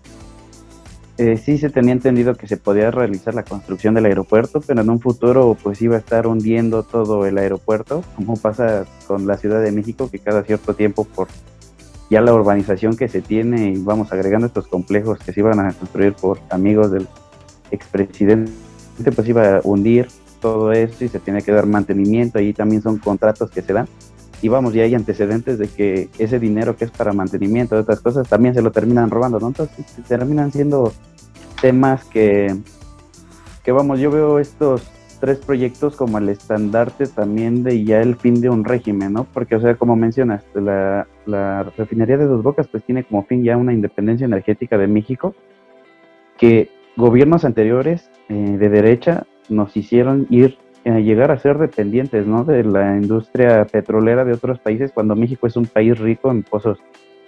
eh, 1.17 1.38
sí 1.38 1.57
se 1.57 1.69
tenía 1.69 1.93
entendido 1.93 2.36
que 2.36 2.48
se 2.48 2.57
podía 2.57 2.91
realizar 2.91 3.34
la 3.34 3.43
construcción 3.43 3.93
del 3.93 4.05
aeropuerto, 4.05 4.60
pero 4.60 4.81
en 4.81 4.89
un 4.89 5.00
futuro 5.00 5.57
pues 5.62 5.81
iba 5.81 5.95
a 5.95 6.00
estar 6.00 6.27
hundiendo 6.27 6.84
todo 6.84 7.25
el 7.25 7.38
aeropuerto, 7.38 8.03
como 8.15 8.36
pasa 8.36 8.86
con 9.07 9.25
la 9.25 9.38
Ciudad 9.38 9.62
de 9.62 9.72
México, 9.72 10.10
que 10.12 10.19
cada 10.19 10.43
cierto 10.43 10.74
tiempo 10.74 11.05
por 11.05 11.29
ya 12.10 12.22
la 12.22 12.34
urbanización 12.34 12.98
que 12.98 13.07
se 13.07 13.22
tiene 13.22 13.72
y 13.72 13.77
vamos 13.77 14.12
agregando 14.12 14.48
estos 14.48 14.67
complejos 14.67 15.17
que 15.19 15.31
se 15.31 15.39
iban 15.39 15.60
a 15.60 15.74
construir 15.74 16.13
por 16.13 16.39
amigos 16.50 16.91
del 16.91 17.07
expresidente, 17.72 18.51
pues 19.15 19.27
iba 19.27 19.57
a 19.57 19.62
hundir 19.63 20.07
todo 20.41 20.72
esto 20.74 21.05
y 21.05 21.07
se 21.07 21.19
tiene 21.19 21.41
que 21.41 21.51
dar 21.51 21.65
mantenimiento, 21.65 22.39
ahí 22.39 22.53
también 22.53 22.81
son 22.81 22.98
contratos 22.98 23.50
que 23.50 23.62
se 23.62 23.74
dan 23.74 23.88
y 24.42 24.48
vamos, 24.48 24.74
ya 24.74 24.84
hay 24.84 24.96
antecedentes 24.96 25.58
de 25.58 25.68
que 25.68 26.10
ese 26.18 26.39
dinero 26.39 26.75
que 26.75 26.86
es 26.86 26.92
para 26.92 27.13
mantenimiento 27.13 27.75
de 27.75 27.82
otras 27.82 28.00
cosas 28.00 28.27
también 28.27 28.54
se 28.54 28.62
lo 28.62 28.72
terminan 28.72 29.10
robando, 29.10 29.39
¿no? 29.39 29.48
Entonces 29.48 29.86
terminan 30.08 30.51
siendo 30.51 30.94
temas 31.62 32.06
que, 32.06 32.56
que 33.63 33.72
vamos, 33.72 34.00
yo 34.00 34.12
veo 34.12 34.39
estos 34.39 34.84
tres 35.20 35.39
proyectos 35.39 35.96
como 35.96 36.18
el 36.18 36.30
estandarte 36.30 37.08
también 37.08 37.63
de 37.63 37.84
ya 37.84 38.01
el 38.01 38.15
fin 38.15 38.42
de 38.42 38.50
un 38.50 38.63
régimen, 38.63 39.13
¿no? 39.13 39.25
Porque, 39.34 39.56
o 39.56 39.62
sea, 39.62 39.75
como 39.75 39.96
mencionas, 39.96 40.44
la, 40.54 41.08
la 41.25 41.63
refinería 41.77 42.18
de 42.18 42.25
Dos 42.25 42.44
Bocas 42.44 42.68
pues 42.68 42.84
tiene 42.84 43.04
como 43.04 43.24
fin 43.24 43.44
ya 43.44 43.58
una 43.58 43.74
independencia 43.74 44.25
energética 44.25 44.77
de 44.77 44.88
México 44.88 45.34
que 46.38 46.70
gobiernos 46.98 47.46
anteriores 47.46 48.10
eh, 48.30 48.34
de 48.34 48.70
derecha 48.70 49.25
nos 49.50 49.75
hicieron 49.77 50.27
ir 50.30 50.58
llegar 50.86 51.32
a 51.32 51.39
ser 51.39 51.58
dependientes 51.58 52.27
¿no? 52.27 52.44
de 52.44 52.63
la 52.63 52.96
industria 52.96 53.65
petrolera 53.65 54.24
de 54.24 54.34
otros 54.34 54.60
países 54.60 54.92
cuando 54.92 55.15
México 55.15 55.48
es 55.48 55.56
un 55.58 55.65
país 55.65 55.98
rico 55.98 56.30
en 56.30 56.44
pozos 56.44 56.77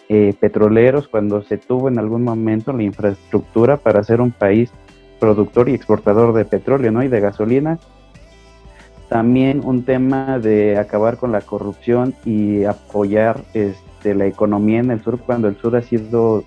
eh, 0.09 0.35
petroleros, 0.39 1.07
cuando 1.07 1.41
se 1.41 1.57
tuvo 1.57 1.87
en 1.89 1.97
algún 1.97 2.23
momento 2.23 2.71
la 2.71 2.83
infraestructura 2.83 3.77
para 3.77 4.03
ser 4.03 4.21
un 4.21 4.31
país 4.31 4.71
productor 5.19 5.69
y 5.69 5.73
exportador 5.73 6.33
de 6.33 6.45
petróleo 6.45 6.91
¿no? 6.91 7.03
y 7.03 7.07
de 7.07 7.19
gasolina. 7.19 7.79
También 9.09 9.61
un 9.63 9.83
tema 9.83 10.37
de 10.37 10.77
acabar 10.77 11.17
con 11.17 11.31
la 11.31 11.41
corrupción 11.41 12.13
y 12.25 12.65
apoyar 12.65 13.41
este, 13.53 14.13
la 14.13 14.27
economía 14.27 14.79
en 14.79 14.91
el 14.91 15.01
sur 15.01 15.19
cuando 15.19 15.47
el 15.47 15.57
sur 15.57 15.75
ha 15.75 15.81
sido 15.81 16.43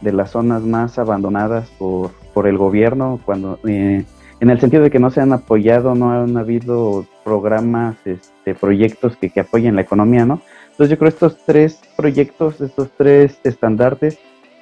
de 0.00 0.12
las 0.12 0.30
zonas 0.30 0.62
más 0.62 0.98
abandonadas 0.98 1.68
por, 1.78 2.12
por 2.32 2.46
el 2.46 2.56
gobierno, 2.56 3.18
cuando 3.24 3.58
eh, 3.66 4.04
en 4.40 4.50
el 4.50 4.60
sentido 4.60 4.82
de 4.82 4.90
que 4.90 4.98
no 4.98 5.10
se 5.10 5.20
han 5.20 5.32
apoyado, 5.32 5.94
no 5.94 6.12
han 6.12 6.36
habido 6.36 7.06
programas, 7.24 7.96
este, 8.04 8.54
proyectos 8.54 9.16
que, 9.16 9.30
que 9.30 9.40
apoyen 9.40 9.76
la 9.76 9.82
economía, 9.82 10.24
¿no? 10.24 10.40
Entonces 10.70 10.90
yo 10.90 10.98
creo 10.98 11.10
que 11.10 11.14
estos 11.26 11.44
tres 11.44 11.80
proyectos, 11.96 12.60
estos 12.60 12.90
tres 12.96 13.40
estandartes 13.42 14.18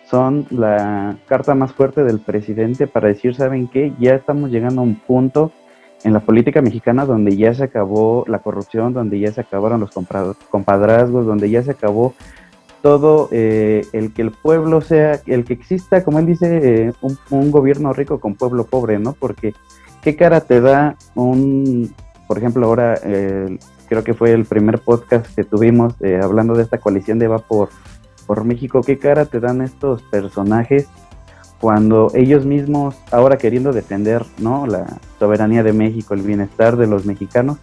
son 0.09 0.47
la 0.50 1.16
carta 1.26 1.54
más 1.54 1.73
fuerte 1.73 2.04
del 2.04 2.21
presidente 2.21 2.87
para 2.87 3.09
decir, 3.09 3.35
¿saben 3.35 3.68
qué? 3.68 3.92
Ya 3.99 4.14
estamos 4.14 4.50
llegando 4.50 4.80
a 4.80 4.85
un 4.85 4.95
punto 4.95 5.52
en 6.04 6.12
la 6.12 6.21
política 6.21 6.62
mexicana 6.62 7.04
donde 7.04 7.37
ya 7.37 7.52
se 7.52 7.64
acabó 7.64 8.25
la 8.28 8.38
corrupción, 8.38 8.92
donde 8.92 9.18
ya 9.18 9.33
se 9.33 9.40
acabaron 9.40 9.80
los 9.80 9.90
compadrazgos, 10.50 11.26
donde 11.26 11.50
ya 11.50 11.62
se 11.62 11.73
acabó 11.73 12.14
todo 12.83 13.28
eh, 13.33 13.87
el 13.92 14.12
que 14.12 14.23
el 14.23 14.30
pueblo 14.30 14.80
sea, 14.80 15.21
el 15.26 15.45
que 15.45 15.54
exista, 15.54 16.04
como 16.04 16.18
él 16.18 16.26
dice, 16.26 16.88
eh, 16.88 16.92
un, 17.30 17.50
gobierno 17.50 17.92
rico 17.92 18.21
con 18.21 18.35
pueblo 18.35 18.64
pobre, 18.64 18.99
¿no? 18.99 19.12
Porque 19.12 19.54
qué 20.02 20.16
cara 20.16 20.40
te 20.40 20.61
da 20.61 20.97
un, 21.14 21.95
por 22.28 22.38
ejemplo, 22.38 22.66
ahora 22.66 23.00
creo 23.88 24.04
que 24.04 24.14
fue 24.14 24.33
el 24.33 24.45
primer 24.45 24.80
podcast 24.80 25.35
que 25.35 25.45
tuvimos 25.45 25.95
eh, 26.00 26.21
hablando 26.23 26.54
de 26.54 26.62
esta 26.62 26.78
coalición 26.78 27.18
de 27.18 27.28
Va 27.28 27.38
por, 27.38 27.71
por 28.26 28.45
México, 28.45 28.83
qué 28.83 28.99
cara 28.99 29.26
te 29.26 29.40
dan 29.40 29.62
estos 29.62 30.02
personajes 30.02 30.88
cuando 31.61 32.11
ellos 32.14 32.45
mismos, 32.45 32.97
ahora 33.11 33.38
queriendo 33.38 33.73
defender, 33.73 34.25
¿no? 34.38 34.66
La 34.66 34.99
soberanía 35.18 35.62
de 35.62 35.73
México, 35.73 36.12
el 36.12 36.21
bienestar 36.21 36.76
de 36.76 36.87
los 36.87 37.06
mexicanos, 37.06 37.59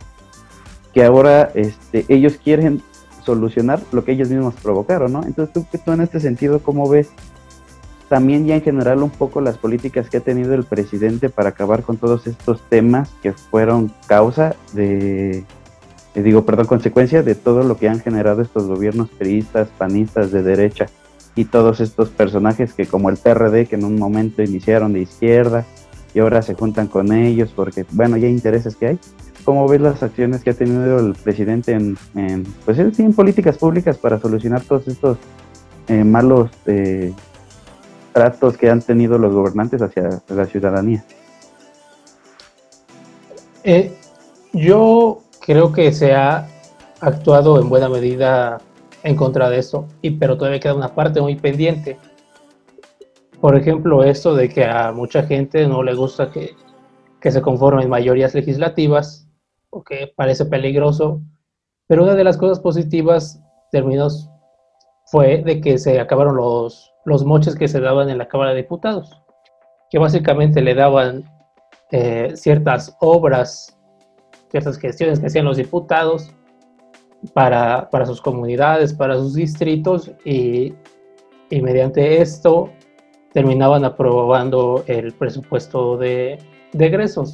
que 0.94 1.04
ahora 1.04 1.52
este, 1.54 2.06
ellos 2.08 2.40
quieren 2.44 2.82
solucionar 3.24 3.82
lo 3.92 4.04
que 4.04 4.14
ellos 4.14 4.30
mismos 4.30 4.56
provocaron, 4.62 5.14
¿no? 5.14 5.24
Entonces 5.24 5.54
tú, 5.54 5.66
tú 5.84 5.92
en 5.92 6.02
este 6.02 6.20
sentido, 6.20 6.60
¿cómo 6.60 6.88
ves 6.90 7.10
también 8.10 8.46
ya 8.46 8.56
en 8.56 8.62
general 8.62 9.02
un 9.02 9.10
poco 9.10 9.42
las 9.42 9.58
políticas 9.58 10.10
que 10.10 10.18
ha 10.18 10.22
tenido 10.22 10.54
el 10.54 10.66
presidente 10.66 11.30
para 11.30 11.50
acabar 11.50 11.82
con 11.82 11.98
todos 11.98 12.28
estos 12.28 12.62
temas 12.70 13.10
que 13.24 13.34
fueron 13.34 13.92
causa 14.08 14.56
de, 14.74 15.44
eh, 16.16 16.22
digo, 16.22 16.46
perdón, 16.46 16.68
consecuencia 16.68 17.24
de 17.24 17.34
todo 17.34 17.64
lo 17.64 17.78
que 17.78 17.90
han 17.90 18.00
generado 18.00 18.42
estos 18.42 18.68
gobiernos 18.68 19.10
periodistas, 19.10 19.70
panistas 19.78 20.32
de 20.32 20.44
derecha 20.44 20.86
y 21.36 21.46
todos 21.46 21.80
estos 21.80 22.10
personajes 22.10 22.74
que 22.74 22.86
como 22.86 23.10
el 23.10 23.18
PRD 23.18 23.66
que 23.66 23.76
en 23.76 23.86
un 23.86 23.98
momento 23.98 24.44
iniciaron 24.44 24.94
de 24.94 25.02
izquierda 25.02 25.66
y 26.14 26.20
ahora 26.20 26.42
se 26.42 26.54
juntan 26.54 26.88
con 26.88 27.12
ellos 27.12 27.52
porque, 27.56 27.86
bueno, 27.92 28.18
ya 28.18 28.28
hay 28.28 28.34
intereses 28.34 28.76
que 28.76 28.88
hay. 28.88 29.00
¿Cómo 29.44 29.68
ves 29.68 29.82
las 29.82 30.02
acciones 30.02 30.44
que 30.44 30.52
ha 30.52 30.54
tenido 30.54 31.00
el 31.00 31.16
presidente 31.16 31.74
en, 31.74 31.98
pues 32.66 32.80
en 32.80 33.14
políticas 33.14 33.58
públicas 33.58 33.98
para 33.98 34.20
solucionar 34.20 34.62
todos 34.62 34.88
estos 34.88 35.18
eh, 35.88 36.04
malos, 36.04 36.50
eh, 36.66 37.14
tratos 38.14 38.58
que 38.58 38.70
han 38.70 38.82
tenido 38.82 39.18
los 39.18 39.34
gobernantes 39.34 39.82
hacia 39.82 40.22
la 40.30 40.46
ciudadanía. 40.46 41.04
Eh, 43.64 43.94
yo 44.54 45.24
creo 45.40 45.74
que 45.74 45.92
se 45.92 46.14
ha 46.14 46.48
actuado 47.02 47.60
en 47.60 47.70
buena 47.70 47.90
medida 47.90 48.62
en 49.04 49.16
contra 49.16 49.50
de 49.50 49.60
esto, 49.60 49.88
y, 50.02 50.12
pero 50.12 50.38
todavía 50.38 50.60
queda 50.60 50.76
una 50.76 50.96
parte 50.96 51.20
muy 51.20 51.36
pendiente. 51.36 51.98
Por 53.44 53.58
ejemplo, 53.58 54.06
esto 54.06 54.36
de 54.36 54.48
que 54.48 54.64
a 54.64 54.94
mucha 54.94 55.24
gente 55.24 55.68
no 55.68 55.84
le 55.84 55.94
gusta 55.94 56.32
que, 56.32 56.56
que 57.20 57.30
se 57.30 57.42
conformen 57.42 57.90
mayorías 57.90 58.34
legislativas, 58.34 59.28
o 59.70 59.84
que 59.84 60.14
parece 60.16 60.46
peligroso, 60.46 61.20
pero 61.86 62.04
una 62.04 62.16
de 62.16 62.24
las 62.24 62.38
cosas 62.38 62.62
positivas 62.62 63.44
términos 63.70 64.30
fue 65.08 65.44
de 65.44 65.60
que 65.60 65.78
se 65.78 66.00
acabaron 66.00 66.38
los, 66.38 66.94
los 67.04 67.26
moches 67.26 67.58
que 67.58 67.68
se 67.68 67.82
daban 67.82 68.10
en 68.10 68.18
la 68.18 68.30
Cámara 68.30 68.52
de 68.52 68.62
Diputados, 68.62 69.22
que 69.90 70.00
básicamente 70.00 70.62
le 70.62 70.74
daban 70.74 71.30
eh, 71.92 72.32
ciertas 72.36 72.96
obras, 73.02 73.78
ciertas 74.52 74.78
gestiones 74.78 75.20
que 75.20 75.26
hacían 75.26 75.44
los 75.44 75.58
diputados 75.58 76.32
para, 77.34 77.90
para 77.90 78.06
sus 78.06 78.22
comunidades, 78.22 78.94
para 78.94 79.18
sus 79.18 79.34
distritos, 79.34 80.14
y, 80.24 80.74
y 81.50 81.62
mediante 81.62 82.22
esto 82.22 82.72
terminaban 83.34 83.84
aprobando 83.84 84.84
el 84.88 85.12
presupuesto 85.14 85.98
de, 85.98 86.38
de. 86.72 87.26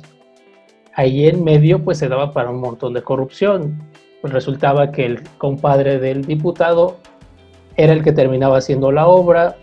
Ahí 0.96 1.28
en 1.28 1.44
medio 1.44 1.84
pues 1.84 2.00
se 2.00 2.08
daba 2.08 2.34
para 2.34 2.50
un 2.50 2.60
montón 2.60 2.94
de 2.94 3.02
corrupción. 3.02 3.82
Pues 4.22 4.34
resultaba 4.34 4.92
que 4.92 5.06
el 5.06 5.24
compadre 5.38 6.00
del 6.00 6.26
diputado 6.26 6.98
era 7.78 7.94
el 7.94 8.04
que 8.04 8.12
terminaba 8.12 8.58
haciendo 8.58 8.92
la 8.92 9.08
obra, 9.08 9.56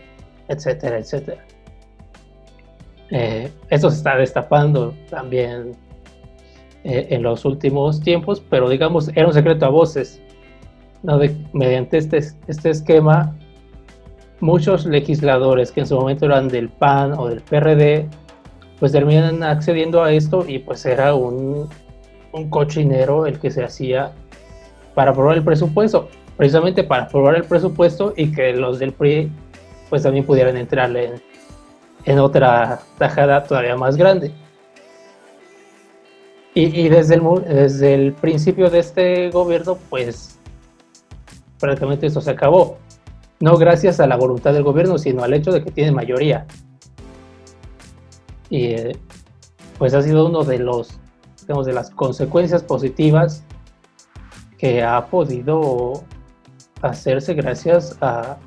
etcétera, 0.48 0.98
etcétera. 0.98 1.44
Eh, 3.10 3.50
esto 3.68 3.90
se 3.90 3.98
está 3.98 4.16
destapando 4.16 4.94
también 5.10 5.72
eh, 6.84 7.08
en 7.10 7.22
los 7.22 7.44
últimos 7.44 8.00
tiempos, 8.00 8.42
pero 8.48 8.68
digamos, 8.68 9.08
era 9.14 9.26
un 9.26 9.34
secreto 9.34 9.66
a 9.66 9.68
voces. 9.68 10.22
mediante 11.52 11.98
este, 11.98 12.18
este 12.46 12.70
esquema, 12.70 13.36
muchos 14.40 14.86
legisladores 14.86 15.72
que 15.72 15.80
en 15.80 15.86
su 15.86 15.96
momento 15.96 16.26
eran 16.26 16.48
del 16.48 16.68
PAN 16.68 17.14
o 17.16 17.28
del 17.28 17.40
PRD, 17.40 18.08
pues 18.78 18.92
terminan 18.92 19.42
accediendo 19.42 20.02
a 20.02 20.12
esto 20.12 20.44
y 20.46 20.58
pues 20.58 20.84
era 20.84 21.14
un, 21.14 21.68
un 22.32 22.50
cochinero 22.50 23.26
el 23.26 23.38
que 23.38 23.50
se 23.50 23.64
hacía 23.64 24.12
para 24.94 25.10
aprobar 25.10 25.36
el 25.36 25.44
presupuesto, 25.44 26.08
precisamente 26.36 26.84
para 26.84 27.04
aprobar 27.04 27.36
el 27.36 27.44
presupuesto 27.44 28.12
y 28.16 28.32
que 28.32 28.52
los 28.52 28.78
del 28.78 28.92
PRI 28.92 29.30
pues 29.88 30.02
también 30.02 30.24
pudieran 30.24 30.56
entrarle 30.56 31.14
en, 32.04 32.18
otra 32.18 32.80
tajada 32.98 33.42
todavía 33.44 33.76
más 33.76 33.96
grande. 33.96 34.32
Y, 36.54 36.88
desde, 36.88 37.16
el, 37.16 37.22
desde 37.46 37.92
el 37.92 38.12
principio 38.14 38.70
de 38.70 38.78
este 38.78 39.30
gobierno, 39.30 39.76
pues 39.90 40.38
prácticamente 41.60 42.06
eso 42.06 42.22
se 42.22 42.30
acabó. 42.30 42.78
No 43.38 43.58
gracias 43.58 44.00
a 44.00 44.06
la 44.06 44.16
voluntad 44.16 44.52
del 44.54 44.62
gobierno, 44.62 44.96
sino 44.98 45.22
al 45.22 45.34
hecho 45.34 45.52
de 45.52 45.62
que 45.62 45.70
tiene 45.70 45.92
mayoría. 45.92 46.46
Y 48.48 48.74
pues 49.78 49.92
ha 49.92 50.02
sido 50.02 50.26
uno 50.26 50.44
de 50.44 50.58
los, 50.58 50.98
digamos, 51.42 51.66
de 51.66 51.74
las 51.74 51.90
consecuencias 51.90 52.62
positivas 52.62 53.42
que 54.56 54.82
ha 54.82 55.06
podido 55.06 56.04
hacerse 56.80 57.34
gracias 57.34 57.96
a, 58.00 58.38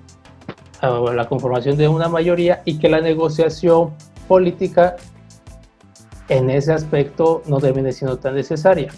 la 0.82 1.28
conformación 1.28 1.75
de 1.75 1.89
una 1.89 2.08
mayoría 2.08 2.62
y 2.63 2.80
que 2.80 2.88
la 2.88 3.02
negociación 3.02 3.91
política 4.30 4.95
en 6.30 6.49
ese 6.49 6.71
aspecto 6.71 7.41
no 7.47 7.60
termine 7.60 7.91
siendo 7.91 8.17
tan 8.17 8.36
necesaria. 8.36 8.89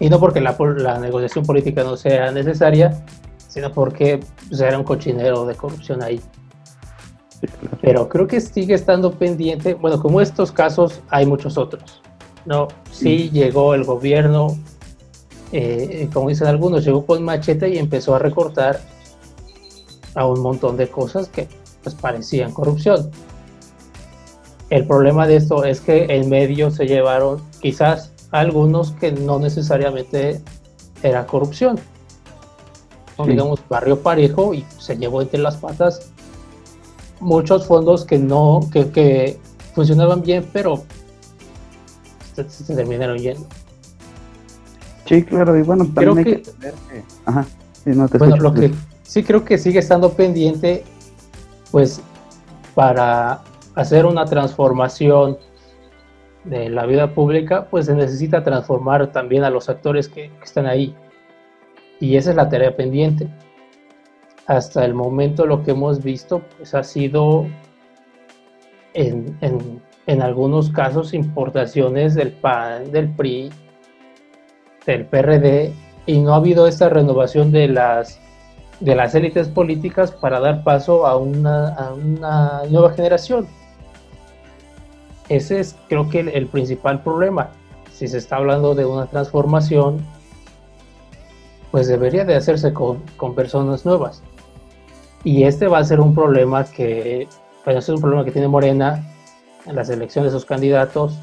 Y 0.00 0.10
no 0.10 0.18
porque 0.18 0.40
la 0.40 0.98
negociación 0.98 1.46
política 1.46 1.84
no 1.84 1.96
sea 1.96 2.32
necesaria, 2.32 3.06
sino 3.56 3.72
porque 3.72 4.20
pues, 4.48 4.60
era 4.60 4.76
un 4.76 4.84
cochinero 4.84 5.46
de 5.46 5.54
corrupción 5.54 6.02
ahí. 6.02 6.20
Pero 7.80 8.06
creo 8.06 8.26
que 8.26 8.38
sigue 8.38 8.74
estando 8.74 9.12
pendiente, 9.12 9.72
bueno, 9.72 9.98
como 9.98 10.20
estos 10.20 10.52
casos 10.52 11.00
hay 11.08 11.24
muchos 11.24 11.56
otros. 11.56 12.02
No, 12.44 12.68
sí 12.92 13.30
llegó 13.30 13.72
el 13.72 13.84
gobierno, 13.84 14.58
eh, 15.52 16.06
como 16.12 16.28
dicen 16.28 16.48
algunos, 16.48 16.84
llegó 16.84 17.06
con 17.06 17.24
machete 17.24 17.70
y 17.70 17.78
empezó 17.78 18.14
a 18.14 18.18
recortar 18.18 18.78
a 20.14 20.26
un 20.26 20.40
montón 20.40 20.76
de 20.76 20.88
cosas 20.88 21.28
que 21.28 21.48
pues 21.82 21.94
parecían 21.94 22.52
corrupción. 22.52 23.10
El 24.68 24.86
problema 24.86 25.26
de 25.26 25.36
esto 25.36 25.64
es 25.64 25.80
que 25.80 26.04
en 26.10 26.28
medio 26.28 26.70
se 26.70 26.86
llevaron 26.86 27.40
quizás 27.62 28.12
algunos 28.32 28.92
que 28.92 29.12
no 29.12 29.38
necesariamente 29.38 30.42
era 31.02 31.26
corrupción. 31.26 31.80
Digamos, 33.24 33.60
barrio 33.68 34.00
parejo 34.00 34.52
y 34.52 34.64
se 34.78 34.96
llevó 34.96 35.22
entre 35.22 35.40
las 35.40 35.56
patas 35.56 36.12
muchos 37.20 37.66
fondos 37.66 38.04
que 38.04 38.18
no, 38.18 38.60
que, 38.72 39.38
funcionaban 39.74 40.22
bien, 40.22 40.46
pero 40.52 40.84
se 42.34 42.74
terminaron 42.74 43.18
yendo. 43.18 43.46
Sí, 45.06 45.22
claro, 45.22 45.56
y 45.56 45.62
bueno, 45.62 45.84
también 45.94 46.24
creo 46.24 46.36
hay 46.36 46.42
que, 46.42 47.02
Ajá, 47.24 47.46
sí, 47.84 47.90
no 47.90 48.08
te 48.08 48.18
bueno, 48.18 48.36
lo 48.36 48.52
que 48.52 48.72
sí 49.02 49.22
creo 49.22 49.44
que 49.44 49.56
sigue 49.56 49.78
estando 49.78 50.12
pendiente, 50.12 50.84
pues, 51.70 52.00
para 52.74 53.42
hacer 53.74 54.04
una 54.04 54.24
transformación 54.24 55.38
de 56.44 56.70
la 56.70 56.86
vida 56.86 57.14
pública, 57.14 57.66
pues 57.70 57.86
se 57.86 57.94
necesita 57.94 58.42
transformar 58.42 59.12
también 59.12 59.44
a 59.44 59.50
los 59.50 59.68
actores 59.68 60.08
que, 60.08 60.30
están 60.42 60.66
ahí. 60.66 60.94
Y 62.00 62.16
esa 62.16 62.30
es 62.30 62.36
la 62.36 62.48
tarea 62.48 62.76
pendiente. 62.76 63.28
Hasta 64.46 64.84
el 64.84 64.94
momento 64.94 65.46
lo 65.46 65.62
que 65.62 65.72
hemos 65.72 66.02
visto, 66.02 66.42
pues 66.56 66.74
ha 66.74 66.82
sido 66.82 67.46
en, 68.94 69.36
en, 69.40 69.82
en 70.06 70.22
algunos 70.22 70.70
casos 70.70 71.14
importaciones 71.14 72.14
del 72.14 72.32
PAN, 72.32 72.92
del 72.92 73.10
PRI, 73.14 73.50
del 74.86 75.06
PRD 75.06 75.72
y 76.06 76.18
no 76.20 76.32
ha 76.32 76.36
habido 76.36 76.66
esta 76.66 76.88
renovación 76.88 77.50
de 77.50 77.68
las 77.68 78.20
de 78.80 78.94
las 78.94 79.14
élites 79.14 79.48
políticas 79.48 80.12
para 80.12 80.38
dar 80.38 80.62
paso 80.62 81.06
a 81.06 81.16
una, 81.16 81.94
una 81.94 82.62
nueva 82.68 82.92
generación. 82.92 83.46
Ese 85.30 85.60
es 85.60 85.76
creo 85.88 86.08
que 86.08 86.20
el, 86.20 86.46
principal 86.46 87.02
problema. 87.02 87.50
Si 87.90 88.06
se 88.06 88.18
está 88.18 88.36
hablando 88.36 88.74
de 88.74 88.84
una 88.84 89.06
transformación, 89.06 90.04
pues 91.70 91.88
debería 91.88 92.24
de 92.24 92.34
hacerse 92.34 92.72
con, 92.72 93.02
con 93.16 93.34
personas 93.34 93.84
nuevas. 93.84 94.22
Y 95.24 95.44
este 95.44 95.66
va 95.66 95.78
a 95.78 95.84
ser 95.84 96.00
un 96.00 96.14
problema 96.14 96.64
que, 96.64 97.28
a 97.64 97.80
ser 97.80 97.96
un 97.96 98.00
problema 98.00 98.24
que 98.24 98.30
tiene 98.30 98.48
Morena 98.48 99.04
en 99.66 99.74
la 99.74 99.84
selección 99.84 100.24
de 100.24 100.30
sus 100.30 100.44
candidatos 100.44 101.18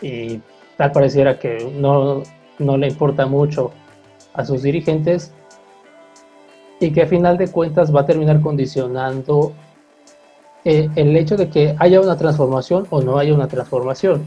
y 0.00 0.40
tal 0.76 0.92
pareciera 0.92 1.38
que 1.38 1.72
no, 1.76 2.22
no 2.58 2.76
le 2.76 2.88
importa 2.88 3.26
mucho 3.26 3.72
a 4.34 4.44
sus 4.44 4.62
dirigentes 4.62 5.32
y 6.80 6.92
que 6.92 7.02
a 7.02 7.06
final 7.06 7.38
de 7.38 7.48
cuentas 7.48 7.94
va 7.94 8.02
a 8.02 8.06
terminar 8.06 8.40
condicionando 8.40 9.52
eh, 10.64 10.88
el 10.94 11.16
hecho 11.16 11.36
de 11.36 11.48
que 11.48 11.74
haya 11.78 12.00
una 12.00 12.16
transformación 12.16 12.86
o 12.90 13.00
no 13.02 13.18
haya 13.18 13.34
una 13.34 13.48
transformación. 13.48 14.22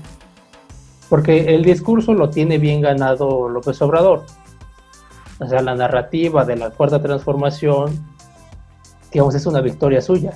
Porque 1.10 1.56
el 1.56 1.64
discurso 1.64 2.14
lo 2.14 2.30
tiene 2.30 2.58
bien 2.58 2.82
ganado 2.82 3.48
López 3.48 3.82
Obrador. 3.82 4.26
O 5.40 5.48
sea, 5.48 5.62
la 5.62 5.76
narrativa 5.76 6.46
de 6.46 6.56
la 6.56 6.70
cuarta 6.70 7.02
transformación, 7.02 8.06
digamos, 9.12 9.36
es 9.36 9.46
una 9.46 9.62
victoria 9.62 10.02
suya. 10.02 10.32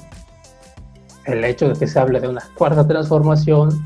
El 1.25 1.43
hecho 1.43 1.69
de 1.69 1.79
que 1.79 1.87
se 1.87 1.99
hable 1.99 2.19
de 2.19 2.27
una 2.27 2.43
cuarta 2.55 2.87
transformación 2.87 3.85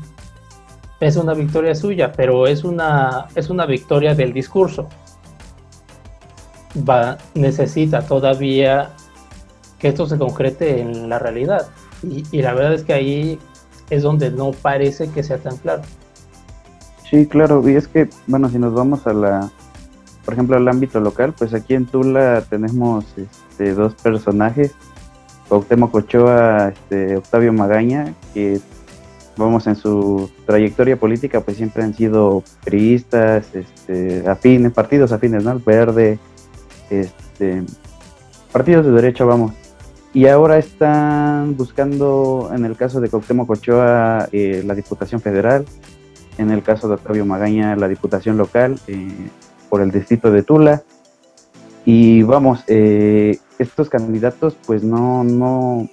es 1.00 1.16
una 1.16 1.34
victoria 1.34 1.74
suya, 1.74 2.12
pero 2.12 2.46
es 2.46 2.64
una, 2.64 3.26
es 3.34 3.50
una 3.50 3.66
victoria 3.66 4.14
del 4.14 4.32
discurso. 4.32 4.88
Va, 6.88 7.18
necesita 7.34 8.02
todavía 8.02 8.90
que 9.78 9.88
esto 9.88 10.06
se 10.06 10.18
concrete 10.18 10.80
en 10.80 11.08
la 11.08 11.18
realidad. 11.18 11.68
Y, 12.02 12.42
la 12.42 12.54
verdad 12.54 12.74
es 12.74 12.82
que 12.82 12.92
ahí 12.92 13.38
es 13.90 14.02
donde 14.02 14.30
no 14.30 14.50
parece 14.50 15.08
que 15.10 15.22
sea 15.22 15.38
tan 15.38 15.56
claro. 15.58 15.82
Sí, 17.08 17.26
claro, 17.26 17.66
y 17.68 17.76
es 17.76 17.86
que, 17.86 18.08
bueno, 18.26 18.48
si 18.48 18.58
nos 18.58 18.74
vamos 18.74 19.06
a 19.06 19.12
la, 19.12 19.50
por 20.24 20.34
ejemplo, 20.34 20.56
al 20.56 20.68
ámbito 20.68 21.00
local, 21.00 21.34
pues 21.36 21.54
aquí 21.54 21.74
en 21.74 21.86
Tula 21.86 22.42
tenemos 22.48 23.04
este, 23.16 23.74
dos 23.74 23.94
personajes, 23.94 24.72
Cuauhtémoc 25.48 25.94
Ochoa, 25.94 26.68
este, 26.68 27.16
Octavio 27.16 27.52
Magaña, 27.52 28.14
que 28.32 28.60
vamos, 29.36 29.66
en 29.66 29.76
su 29.76 30.30
trayectoria 30.46 30.96
política, 30.96 31.40
pues 31.40 31.56
siempre 31.56 31.82
han 31.82 31.94
sido 31.94 32.42
priistas, 32.64 33.54
este, 33.54 34.28
afines, 34.28 34.72
partidos 34.72 35.12
afines, 35.12 35.44
¿no? 35.44 35.52
El 35.52 35.58
verde, 35.58 36.18
este, 36.90 37.62
partidos 38.52 38.86
de 38.86 38.92
derecha, 38.92 39.24
vamos. 39.24 39.52
y 40.12 40.28
ahora 40.28 40.58
están 40.58 41.56
buscando, 41.56 42.50
en 42.54 42.64
el 42.64 42.76
caso 42.76 43.00
de 43.00 43.08
Cuauhtémoc 43.08 43.50
Ochoa, 43.50 44.28
eh, 44.30 44.62
la 44.64 44.74
Diputación 44.74 45.20
Federal, 45.20 45.64
en 46.38 46.50
el 46.50 46.62
caso 46.62 46.86
de 46.88 46.94
Octavio 46.94 47.26
Magaña, 47.26 47.74
la 47.76 47.88
Diputación 47.88 48.36
Local, 48.36 48.78
eh, 48.86 49.08
por 49.74 49.82
el 49.82 49.90
distrito 49.90 50.30
de 50.30 50.44
Tula. 50.44 50.84
Y 51.84 52.22
vamos, 52.22 52.62
eh, 52.68 53.38
estos 53.58 53.90
candidatos 53.90 54.56
pues 54.64 54.84
no, 54.84 55.24
no, 55.24 55.88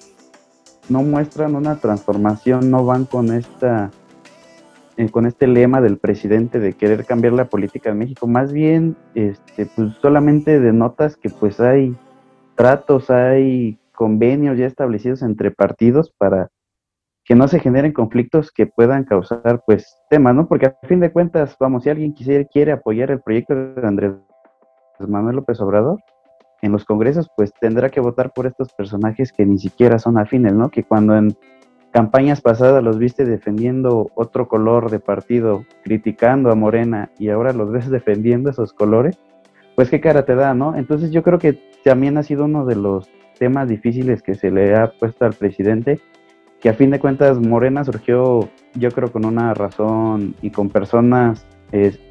no 0.87 1.01
muestran 1.01 1.55
una 1.55 1.79
transformación, 1.79 2.69
no 2.69 2.85
van 2.85 3.05
con 3.05 3.33
esta 3.33 3.89
con 5.09 5.25
este 5.25 5.47
lema 5.47 5.81
del 5.81 5.97
presidente 5.97 6.59
de 6.59 6.73
querer 6.73 7.05
cambiar 7.05 7.33
la 7.33 7.45
política 7.45 7.89
en 7.89 7.97
México, 7.97 8.27
más 8.27 8.53
bien 8.53 8.95
este, 9.15 9.65
pues 9.65 9.95
solamente 9.99 10.59
denotas 10.59 11.17
que 11.17 11.31
pues 11.31 11.59
hay 11.59 11.95
tratos, 12.53 13.09
hay 13.09 13.79
convenios 13.95 14.59
ya 14.59 14.67
establecidos 14.67 15.23
entre 15.23 15.49
partidos 15.49 16.13
para 16.19 16.51
que 17.23 17.35
no 17.35 17.47
se 17.47 17.59
generen 17.59 17.93
conflictos 17.93 18.51
que 18.51 18.65
puedan 18.65 19.03
causar 19.03 19.63
pues 19.65 19.95
temas, 20.09 20.35
¿no? 20.35 20.47
Porque 20.47 20.67
a 20.67 20.77
fin 20.87 20.99
de 20.99 21.11
cuentas, 21.11 21.55
vamos, 21.59 21.83
si 21.83 21.89
alguien 21.89 22.13
quisiera, 22.13 22.43
quiere 22.45 22.71
apoyar 22.71 23.11
el 23.11 23.21
proyecto 23.21 23.53
de 23.55 23.87
Andrés 23.87 24.13
Manuel 24.99 25.37
López 25.37 25.59
Obrador 25.61 25.99
en 26.61 26.71
los 26.71 26.85
congresos, 26.85 27.29
pues 27.35 27.53
tendrá 27.59 27.89
que 27.89 27.99
votar 27.99 28.31
por 28.33 28.45
estos 28.45 28.71
personajes 28.73 29.33
que 29.33 29.45
ni 29.45 29.57
siquiera 29.57 29.99
son 29.99 30.17
afines, 30.17 30.53
¿no? 30.53 30.69
Que 30.69 30.83
cuando 30.83 31.15
en 31.15 31.35
campañas 31.91 32.41
pasadas 32.41 32.83
los 32.83 32.97
viste 32.97 33.25
defendiendo 33.25 34.09
otro 34.15 34.47
color 34.47 34.89
de 34.89 34.99
partido, 34.99 35.65
criticando 35.83 36.51
a 36.51 36.55
Morena 36.55 37.11
y 37.19 37.29
ahora 37.29 37.53
los 37.53 37.71
ves 37.71 37.89
defendiendo 37.89 38.49
esos 38.49 38.73
colores, 38.73 39.19
pues 39.75 39.89
qué 39.89 40.01
cara 40.01 40.25
te 40.25 40.35
da, 40.35 40.53
¿no? 40.53 40.75
Entonces 40.75 41.11
yo 41.11 41.23
creo 41.23 41.39
que 41.39 41.59
también 41.83 42.17
ha 42.17 42.23
sido 42.23 42.45
uno 42.45 42.65
de 42.65 42.75
los 42.75 43.09
temas 43.39 43.67
difíciles 43.67 44.21
que 44.21 44.35
se 44.35 44.51
le 44.51 44.75
ha 44.75 44.91
puesto 44.91 45.25
al 45.25 45.33
presidente, 45.33 45.99
que 46.61 46.69
a 46.69 46.73
fin 46.73 46.91
de 46.91 46.99
cuentas 46.99 47.39
Morena 47.39 47.83
surgió 47.83 48.47
yo 48.75 48.91
creo 48.91 49.11
con 49.11 49.25
una 49.25 49.53
razón 49.53 50.35
y 50.41 50.51
con 50.51 50.69
personas 50.69 51.45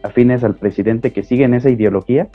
afines 0.03 0.43
al 0.43 0.57
presidente 0.57 1.13
que 1.13 1.23
siguen 1.23 1.55
esa 1.55 1.71
ideología, 1.71 2.29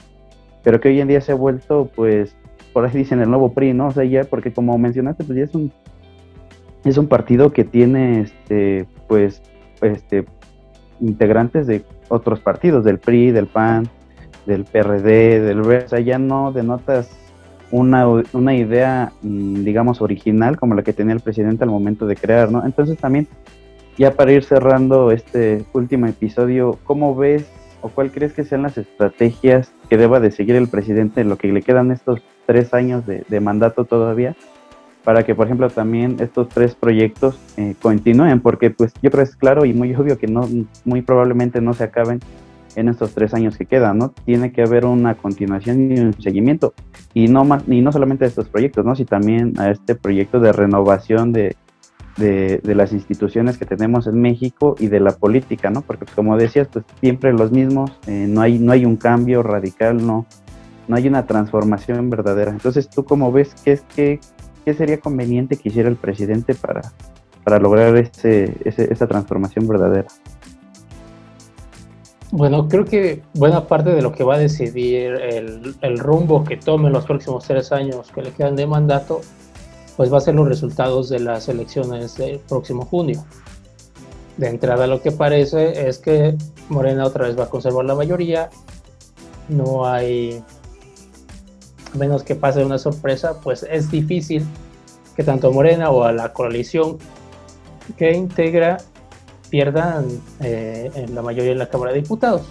pero 0.63 0.79
que 0.79 0.89
hoy 0.89 1.01
en 1.01 1.07
día 1.07 1.21
se 1.21 1.33
ha 1.33 1.35
vuelto 1.35 1.91
pues 1.95 2.35
por 2.71 2.85
así 2.85 2.99
dicen 2.99 3.21
el 3.21 3.29
nuevo 3.29 3.53
PRI, 3.53 3.73
¿no? 3.73 3.87
O 3.87 3.91
sea, 3.91 4.03
ya 4.03 4.23
porque 4.23 4.51
como 4.51 4.77
mencionaste, 4.77 5.23
pues 5.23 5.37
ya 5.37 5.43
es 5.43 5.55
un 5.55 5.71
es 6.83 6.97
un 6.97 7.07
partido 7.07 7.51
que 7.51 7.63
tiene 7.63 8.21
este 8.21 8.85
pues 9.07 9.41
este 9.81 10.25
integrantes 11.01 11.67
de 11.67 11.83
otros 12.07 12.39
partidos, 12.39 12.85
del 12.85 12.99
PRI, 12.99 13.31
del 13.31 13.47
PAN, 13.47 13.89
del 14.45 14.63
PRD, 14.63 15.41
del 15.41 15.59
o 15.61 15.87
sea, 15.87 15.99
ya 15.99 16.17
no 16.17 16.51
denotas 16.51 17.09
una, 17.71 18.07
una 18.07 18.55
idea, 18.55 19.11
mm, 19.21 19.63
digamos, 19.63 20.01
original 20.01 20.57
como 20.57 20.75
la 20.75 20.83
que 20.83 20.93
tenía 20.93 21.13
el 21.13 21.21
presidente 21.21 21.63
al 21.63 21.69
momento 21.69 22.05
de 22.07 22.15
crear, 22.15 22.51
¿no? 22.51 22.65
Entonces 22.65 22.97
también, 22.97 23.27
ya 23.97 24.11
para 24.11 24.31
ir 24.31 24.43
cerrando 24.43 25.11
este 25.11 25.65
último 25.73 26.07
episodio, 26.07 26.77
¿cómo 26.83 27.15
ves 27.15 27.45
o 27.81 27.89
cuál 27.89 28.11
crees 28.11 28.33
que 28.33 28.43
sean 28.43 28.63
las 28.63 28.77
estrategias 28.77 29.71
que 29.89 29.97
deba 29.97 30.19
de 30.19 30.31
seguir 30.31 30.55
el 30.55 30.67
presidente 30.67 31.21
en 31.21 31.29
lo 31.29 31.37
que 31.37 31.51
le 31.51 31.61
quedan 31.61 31.91
estos 31.91 32.21
tres 32.45 32.73
años 32.73 33.05
de, 33.05 33.23
de 33.27 33.39
mandato 33.39 33.85
todavía? 33.85 34.35
para 35.05 35.23
que, 35.23 35.35
por 35.35 35.45
ejemplo, 35.45 35.69
también 35.69 36.17
estos 36.19 36.49
tres 36.49 36.73
proyectos 36.75 37.39
eh, 37.57 37.75
continúen, 37.79 38.41
porque 38.41 38.71
pues 38.71 38.91
yo 39.03 39.11
creo 39.11 39.23
que 39.23 39.29
es 39.29 39.35
claro 39.35 39.63
y 39.63 39.71
muy 39.71 39.93
obvio 39.95 40.17
que 40.17 40.27
no, 40.27 40.49
muy 40.83 41.03
probablemente 41.03 41.61
no 41.61 41.73
se 41.75 41.83
acaben 41.83 42.19
en 42.75 42.89
estos 42.89 43.13
tres 43.13 43.33
años 43.33 43.57
que 43.57 43.65
quedan, 43.65 43.97
¿no? 43.97 44.09
Tiene 44.25 44.51
que 44.51 44.61
haber 44.61 44.85
una 44.85 45.15
continuación 45.15 45.91
y 45.91 45.99
un 45.99 46.13
seguimiento, 46.21 46.73
y 47.13 47.27
no, 47.27 47.45
más, 47.45 47.63
y 47.67 47.81
no 47.81 47.91
solamente 47.91 48.25
a 48.25 48.27
estos 48.27 48.49
proyectos, 48.49 48.85
¿no? 48.85 48.95
Sino 48.95 49.07
también 49.07 49.53
a 49.59 49.71
este 49.71 49.95
proyecto 49.95 50.39
de 50.39 50.51
renovación 50.51 51.31
de, 51.33 51.55
de, 52.17 52.75
las 52.75 52.93
instituciones 52.93 53.57
que 53.57 53.65
tenemos 53.65 54.07
en 54.07 54.21
México 54.21 54.75
y 54.79 54.87
de 54.87 54.99
la 54.99 55.11
política, 55.11 55.69
¿no? 55.69 55.81
Porque 55.81 56.05
pues, 56.05 56.15
como 56.15 56.37
decías, 56.37 56.67
pues 56.71 56.85
siempre 57.01 57.33
los 57.33 57.51
mismos, 57.51 57.91
eh, 58.07 58.27
no, 58.29 58.41
hay, 58.41 58.59
no 58.59 58.71
hay 58.71 58.85
un 58.85 58.95
cambio 58.95 59.43
radical, 59.43 60.05
no, 60.05 60.25
no 60.87 60.95
hay 60.95 61.07
una 61.07 61.25
transformación 61.25 62.09
verdadera. 62.09 62.51
Entonces, 62.51 62.89
¿tú 62.89 63.03
cómo 63.03 63.31
ves 63.31 63.55
qué 63.63 63.73
es 63.73 63.81
que 63.95 64.19
¿qué 64.65 64.73
sería 64.73 64.99
conveniente 64.99 65.55
que 65.55 65.69
hiciera 65.69 65.87
el 65.87 65.95
presidente 65.95 66.55
para, 66.55 66.81
para 67.43 67.59
lograr 67.59 67.95
ese, 67.95 68.57
esa 68.65 69.07
transformación 69.07 69.67
verdadera? 69.67 70.07
Bueno, 72.31 72.67
creo 72.67 72.85
que 72.85 73.21
buena 73.33 73.67
parte 73.67 73.91
de 73.91 74.01
lo 74.01 74.11
que 74.11 74.23
va 74.23 74.35
a 74.35 74.39
decidir 74.39 75.13
el, 75.13 75.75
el, 75.81 75.99
rumbo 75.99 76.43
que 76.43 76.57
tome 76.57 76.89
los 76.89 77.05
próximos 77.05 77.45
tres 77.45 77.71
años 77.71 78.11
que 78.11 78.21
le 78.21 78.31
quedan 78.31 78.55
de 78.55 78.65
mandato, 78.65 79.21
pues 79.95 80.11
va 80.11 80.17
a 80.17 80.21
ser 80.21 80.35
los 80.35 80.47
resultados 80.47 81.09
de 81.09 81.19
las 81.19 81.47
elecciones 81.47 82.17
del 82.17 82.39
próximo 82.39 82.85
junio. 82.85 83.23
De 84.37 84.49
entrada 84.49 84.87
lo 84.87 85.01
que 85.01 85.11
parece 85.11 85.87
es 85.87 85.99
que 85.99 86.35
Morena 86.67 87.05
otra 87.05 87.27
vez 87.27 87.39
va 87.39 87.45
a 87.45 87.49
conservar 87.49 87.85
la 87.85 87.95
mayoría, 87.95 88.49
no 89.47 89.85
hay 89.85 90.43
menos 91.93 92.23
que 92.23 92.35
pase 92.35 92.65
una 92.65 92.77
sorpresa, 92.77 93.39
pues 93.41 93.65
es 93.69 93.89
difícil 93.89 94.45
que 95.15 95.23
tanto 95.23 95.51
Morena 95.51 95.89
o 95.91 96.03
a 96.03 96.11
la 96.11 96.33
coalición 96.33 96.97
que 97.97 98.11
integra 98.11 98.77
pierdan 99.49 100.07
eh, 100.41 100.91
en 100.95 101.15
la 101.15 101.21
mayoría 101.21 101.51
en 101.51 101.59
la 101.59 101.69
Cámara 101.69 101.91
de 101.91 102.01
Diputados. 102.01 102.43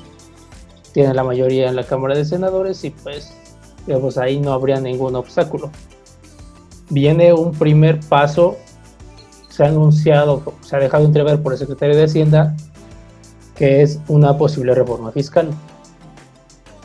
Tienen 0.92 1.16
la 1.16 1.24
mayoría 1.24 1.68
en 1.68 1.76
la 1.76 1.84
Cámara 1.84 2.14
de 2.14 2.24
Senadores 2.24 2.84
y 2.84 2.90
pues, 2.90 3.36
digamos, 3.86 4.16
ahí 4.18 4.38
no 4.38 4.52
habría 4.52 4.80
ningún 4.80 5.16
obstáculo. 5.16 5.70
Viene 6.90 7.32
un 7.32 7.52
primer 7.52 8.00
paso, 8.00 8.56
se 9.48 9.64
ha 9.64 9.68
anunciado, 9.68 10.42
se 10.60 10.76
ha 10.76 10.78
dejado 10.78 11.04
entrever 11.04 11.42
por 11.42 11.52
el 11.52 11.58
secretario 11.58 11.96
de 11.96 12.04
Hacienda, 12.04 12.54
que 13.56 13.82
es 13.82 14.00
una 14.08 14.36
posible 14.36 14.74
reforma 14.74 15.10
fiscal. 15.10 15.50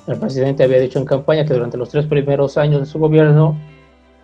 El 0.07 0.17
presidente 0.17 0.63
había 0.63 0.79
dicho 0.79 0.97
en 0.97 1.05
campaña 1.05 1.45
que 1.45 1.53
durante 1.53 1.77
los 1.77 1.89
tres 1.89 2.05
primeros 2.07 2.57
años 2.57 2.79
de 2.79 2.85
su 2.87 2.97
gobierno 2.97 3.55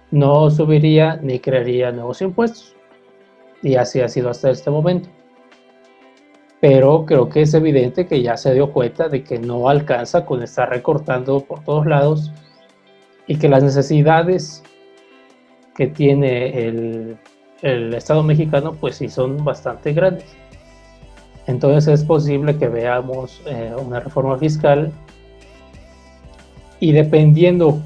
no 0.10 0.50
subiría 0.50 1.18
ni 1.18 1.40
crearía 1.40 1.92
nuevos 1.92 2.22
impuestos. 2.22 2.74
Y 3.62 3.76
así 3.76 4.02
ha 4.02 4.10
sido 4.10 4.30
hasta 4.30 4.50
este 4.50 4.70
momento. 4.72 5.10
Pero 6.68 7.06
creo 7.06 7.30
que 7.30 7.44
es 7.44 7.54
evidente 7.54 8.08
que 8.08 8.24
ya 8.24 8.38
se 8.38 8.52
dio 8.56 8.74
cuenta 8.74 9.08
de 9.08 9.24
que 9.24 9.38
no 9.38 9.70
alcanza 9.70 10.26
con 10.26 10.42
estar 10.42 10.68
recortando 10.68 11.42
por 11.42 11.64
todos 11.64 11.86
lados 11.86 12.32
y 13.28 13.38
que 13.38 13.48
las 13.48 13.62
necesidades 13.62 14.64
que 15.76 15.86
tiene 15.86 16.68
el, 16.68 17.20
Estado 17.94 18.24
mexicano 18.24 18.74
pues 18.74 18.96
sí 18.96 19.10
son 19.10 19.46
bastante 19.46 19.94
grandes. 19.94 20.26
Entonces 21.46 22.00
es 22.00 22.04
posible 22.04 22.58
que 22.58 22.68
veamos 22.68 23.44
eh, 23.46 23.72
una 23.80 24.00
reforma 24.00 24.36
fiscal 24.40 24.92
y 26.80 26.94
dependiendo 26.94 27.80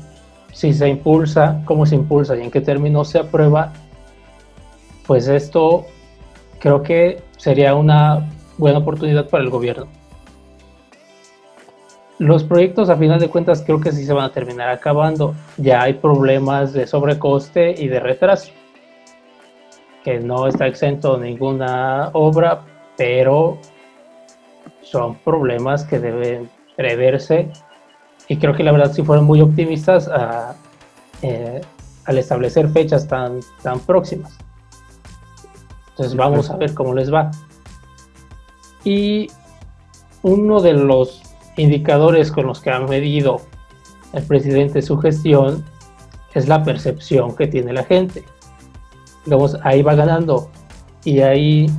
si 0.53 0.73
se 0.73 0.87
impulsa, 0.87 1.61
cómo 1.65 1.85
se 1.85 1.95
impulsa 1.95 2.37
y 2.37 2.43
en 2.43 2.49
qué 2.49 2.61
términos 2.61 3.09
se 3.09 3.19
aprueba, 3.19 3.73
pues 5.05 5.27
esto 5.27 5.85
creo 6.59 6.81
que 6.81 7.21
sería 7.35 7.75
una 7.75 8.25
buena 8.59 8.79
oportunidad 8.79 9.27
para 9.29 9.43
el 9.43 9.49
gobierno. 9.49 9.87
Los 12.19 12.43
proyectos 12.43 12.89
a 12.89 12.97
final 12.97 13.19
de 13.19 13.29
cuentas 13.29 13.63
creo 13.65 13.79
que 13.79 13.93
sí 13.93 14.03
se 14.03 14.11
van 14.11 14.25
a 14.25 14.33
terminar 14.33 14.69
acabando. 14.69 15.33
Ya 15.57 15.81
hay 15.81 15.93
problemas 15.93 16.73
de 16.73 16.85
sobrecoste 16.85 17.73
y 17.81 17.87
de 17.87 18.01
retraso, 18.01 18.51
que 20.03 20.19
no 20.19 20.45
está 20.45 20.67
exento 20.67 21.17
ninguna 21.17 22.09
obra, 22.11 22.61
pero 22.97 23.57
son 24.81 25.15
problemas 25.15 25.85
que 25.85 25.99
deben 25.99 26.49
preverse 26.75 27.49
y 28.27 28.37
creo 28.37 28.53
que 28.53 28.63
la 28.63 28.73
verdad 28.73 28.91
sí 28.91 29.01
fueron 29.01 29.25
muy 29.25 29.39
optimistas 29.41 30.09
eh, 31.21 31.61
al 32.05 32.17
establecer 32.17 32.69
fechas 32.69 33.07
tan, 33.07 33.39
tan 33.63 33.79
próximas. 33.79 34.37
Entonces 35.91 36.15
vamos 36.15 36.49
a 36.49 36.57
ver 36.57 36.73
cómo 36.73 36.93
les 36.93 37.13
va. 37.13 37.31
Y 38.83 39.27
uno 40.21 40.61
de 40.61 40.73
los 40.73 41.21
indicadores 41.57 42.31
con 42.31 42.47
los 42.47 42.61
que 42.61 42.71
ha 42.71 42.79
medido 42.79 43.41
el 44.13 44.23
presidente 44.23 44.81
su 44.81 44.97
gestión 44.97 45.63
es 46.33 46.47
la 46.47 46.63
percepción 46.63 47.35
que 47.35 47.47
tiene 47.47 47.73
la 47.73 47.83
gente. 47.83 48.25
Digamos, 49.25 49.57
ahí 49.63 49.81
va 49.81 49.95
ganando 49.95 50.49
y 51.03 51.19
ahí 51.19 51.69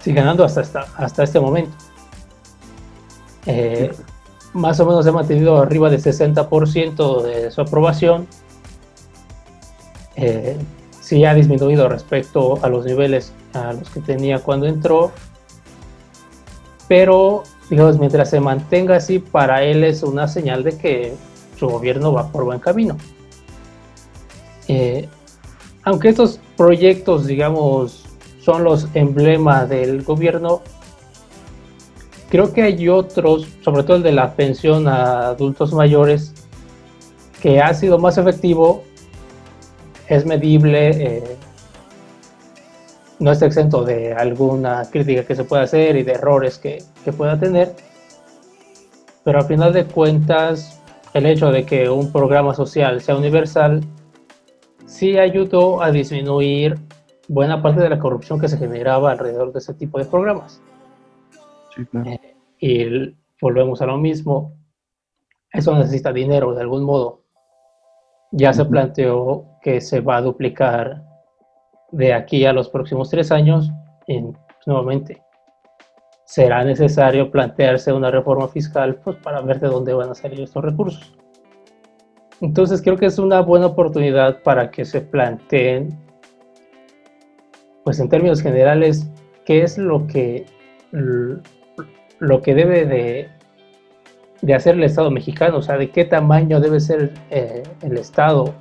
sigue 0.00 0.20
ganando 0.20 0.44
hasta, 0.44 0.86
hasta 0.96 1.22
este 1.22 1.40
momento. 1.40 1.72
Eh, 3.46 3.90
más 4.52 4.80
o 4.80 4.86
menos 4.86 5.06
ha 5.06 5.12
mantenido 5.12 5.58
arriba 5.58 5.90
del 5.90 6.02
60% 6.02 7.22
de 7.22 7.50
su 7.50 7.60
aprobación. 7.60 8.26
Eh, 10.16 10.56
sí 11.00 11.24
ha 11.24 11.34
disminuido 11.34 11.88
respecto 11.88 12.62
a 12.62 12.68
los 12.68 12.84
niveles 12.84 13.32
a 13.54 13.72
los 13.72 13.88
que 13.90 14.00
tenía 14.00 14.40
cuando 14.40 14.66
entró, 14.66 15.12
pero 16.90 17.44
digamos, 17.70 18.00
mientras 18.00 18.30
se 18.30 18.40
mantenga 18.40 18.96
así, 18.96 19.20
para 19.20 19.62
él 19.62 19.84
es 19.84 20.02
una 20.02 20.26
señal 20.26 20.64
de 20.64 20.76
que 20.76 21.14
su 21.56 21.68
gobierno 21.68 22.12
va 22.12 22.32
por 22.32 22.44
buen 22.44 22.58
camino. 22.58 22.96
Eh, 24.66 25.08
aunque 25.84 26.08
estos 26.08 26.40
proyectos, 26.56 27.28
digamos, 27.28 28.06
son 28.40 28.64
los 28.64 28.88
emblemas 28.94 29.68
del 29.68 30.02
gobierno, 30.02 30.62
creo 32.28 32.52
que 32.52 32.62
hay 32.62 32.88
otros, 32.88 33.46
sobre 33.62 33.84
todo 33.84 33.98
el 33.98 34.02
de 34.02 34.10
la 34.10 34.34
pensión 34.34 34.88
a 34.88 35.28
adultos 35.28 35.72
mayores, 35.72 36.34
que 37.40 37.60
ha 37.60 37.72
sido 37.72 38.00
más 38.00 38.18
efectivo, 38.18 38.82
es 40.08 40.26
medible, 40.26 40.88
eh, 40.88 41.36
no 43.20 43.30
está 43.30 43.46
exento 43.46 43.84
de 43.84 44.14
alguna 44.14 44.82
crítica 44.90 45.24
que 45.24 45.36
se 45.36 45.44
pueda 45.44 45.62
hacer 45.62 45.96
y 45.96 46.02
de 46.02 46.12
errores 46.12 46.58
que, 46.58 46.82
que 47.04 47.12
pueda 47.12 47.38
tener, 47.38 47.74
pero 49.24 49.38
al 49.38 49.44
final 49.44 49.72
de 49.72 49.84
cuentas, 49.84 50.82
el 51.12 51.26
hecho 51.26 51.52
de 51.52 51.64
que 51.64 51.88
un 51.88 52.10
programa 52.10 52.54
social 52.54 53.00
sea 53.00 53.16
universal 53.16 53.82
sí 54.86 55.18
ayudó 55.18 55.82
a 55.82 55.92
disminuir 55.92 56.78
buena 57.28 57.62
parte 57.62 57.82
de 57.82 57.90
la 57.90 57.98
corrupción 57.98 58.40
que 58.40 58.48
se 58.48 58.56
generaba 58.56 59.12
alrededor 59.12 59.52
de 59.52 59.60
ese 59.60 59.74
tipo 59.74 59.98
de 59.98 60.06
programas. 60.06 60.60
Sí, 61.76 61.84
claro. 61.84 62.10
Eh, 62.10 62.36
y 62.58 63.16
volvemos 63.40 63.80
a 63.82 63.86
lo 63.86 63.98
mismo, 63.98 64.56
eso 65.52 65.76
necesita 65.76 66.12
dinero 66.12 66.54
de 66.54 66.62
algún 66.62 66.84
modo. 66.84 67.22
Ya 68.32 68.52
se 68.52 68.64
planteó 68.64 69.44
que 69.62 69.80
se 69.80 70.00
va 70.00 70.16
a 70.16 70.22
duplicar 70.22 71.09
de 71.92 72.14
aquí 72.14 72.44
a 72.44 72.52
los 72.52 72.68
próximos 72.68 73.10
tres 73.10 73.32
años 73.32 73.70
y 74.06 74.20
pues, 74.20 74.66
nuevamente 74.66 75.22
será 76.30 76.62
necesario 76.62 77.28
plantearse 77.28 77.92
una 77.92 78.08
reforma 78.08 78.46
fiscal 78.46 79.00
pues, 79.02 79.16
para 79.16 79.40
ver 79.40 79.58
de 79.58 79.66
dónde 79.66 79.92
van 79.92 80.10
a 80.10 80.14
salir 80.14 80.40
estos 80.40 80.64
recursos. 80.64 81.12
Entonces 82.40 82.80
creo 82.82 82.96
que 82.96 83.06
es 83.06 83.18
una 83.18 83.40
buena 83.40 83.66
oportunidad 83.66 84.40
para 84.44 84.70
que 84.70 84.84
se 84.84 85.00
planteen, 85.00 85.98
pues 87.84 87.98
en 87.98 88.08
términos 88.08 88.42
generales, 88.42 89.10
qué 89.44 89.62
es 89.62 89.76
lo 89.76 90.06
que, 90.06 90.46
lo 92.20 92.40
que 92.42 92.54
debe 92.54 92.86
de, 92.86 93.28
de 94.40 94.54
hacer 94.54 94.76
el 94.76 94.84
Estado 94.84 95.10
mexicano, 95.10 95.58
o 95.58 95.62
sea, 95.62 95.76
de 95.76 95.90
qué 95.90 96.04
tamaño 96.04 96.60
debe 96.60 96.78
ser 96.78 97.12
eh, 97.30 97.64
el 97.82 97.98
Estado. 97.98 98.54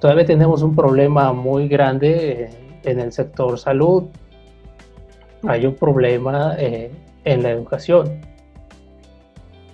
Todavía 0.00 0.24
tenemos 0.24 0.62
un 0.62 0.74
problema 0.74 1.32
muy 1.32 1.68
grande 1.68 2.50
en 2.84 3.00
el 3.00 3.12
sector 3.12 3.58
salud, 3.58 4.04
hay 5.46 5.66
un 5.66 5.74
problema 5.74 6.54
eh, 6.58 6.90
en 7.24 7.42
la 7.42 7.50
educación. 7.50 8.20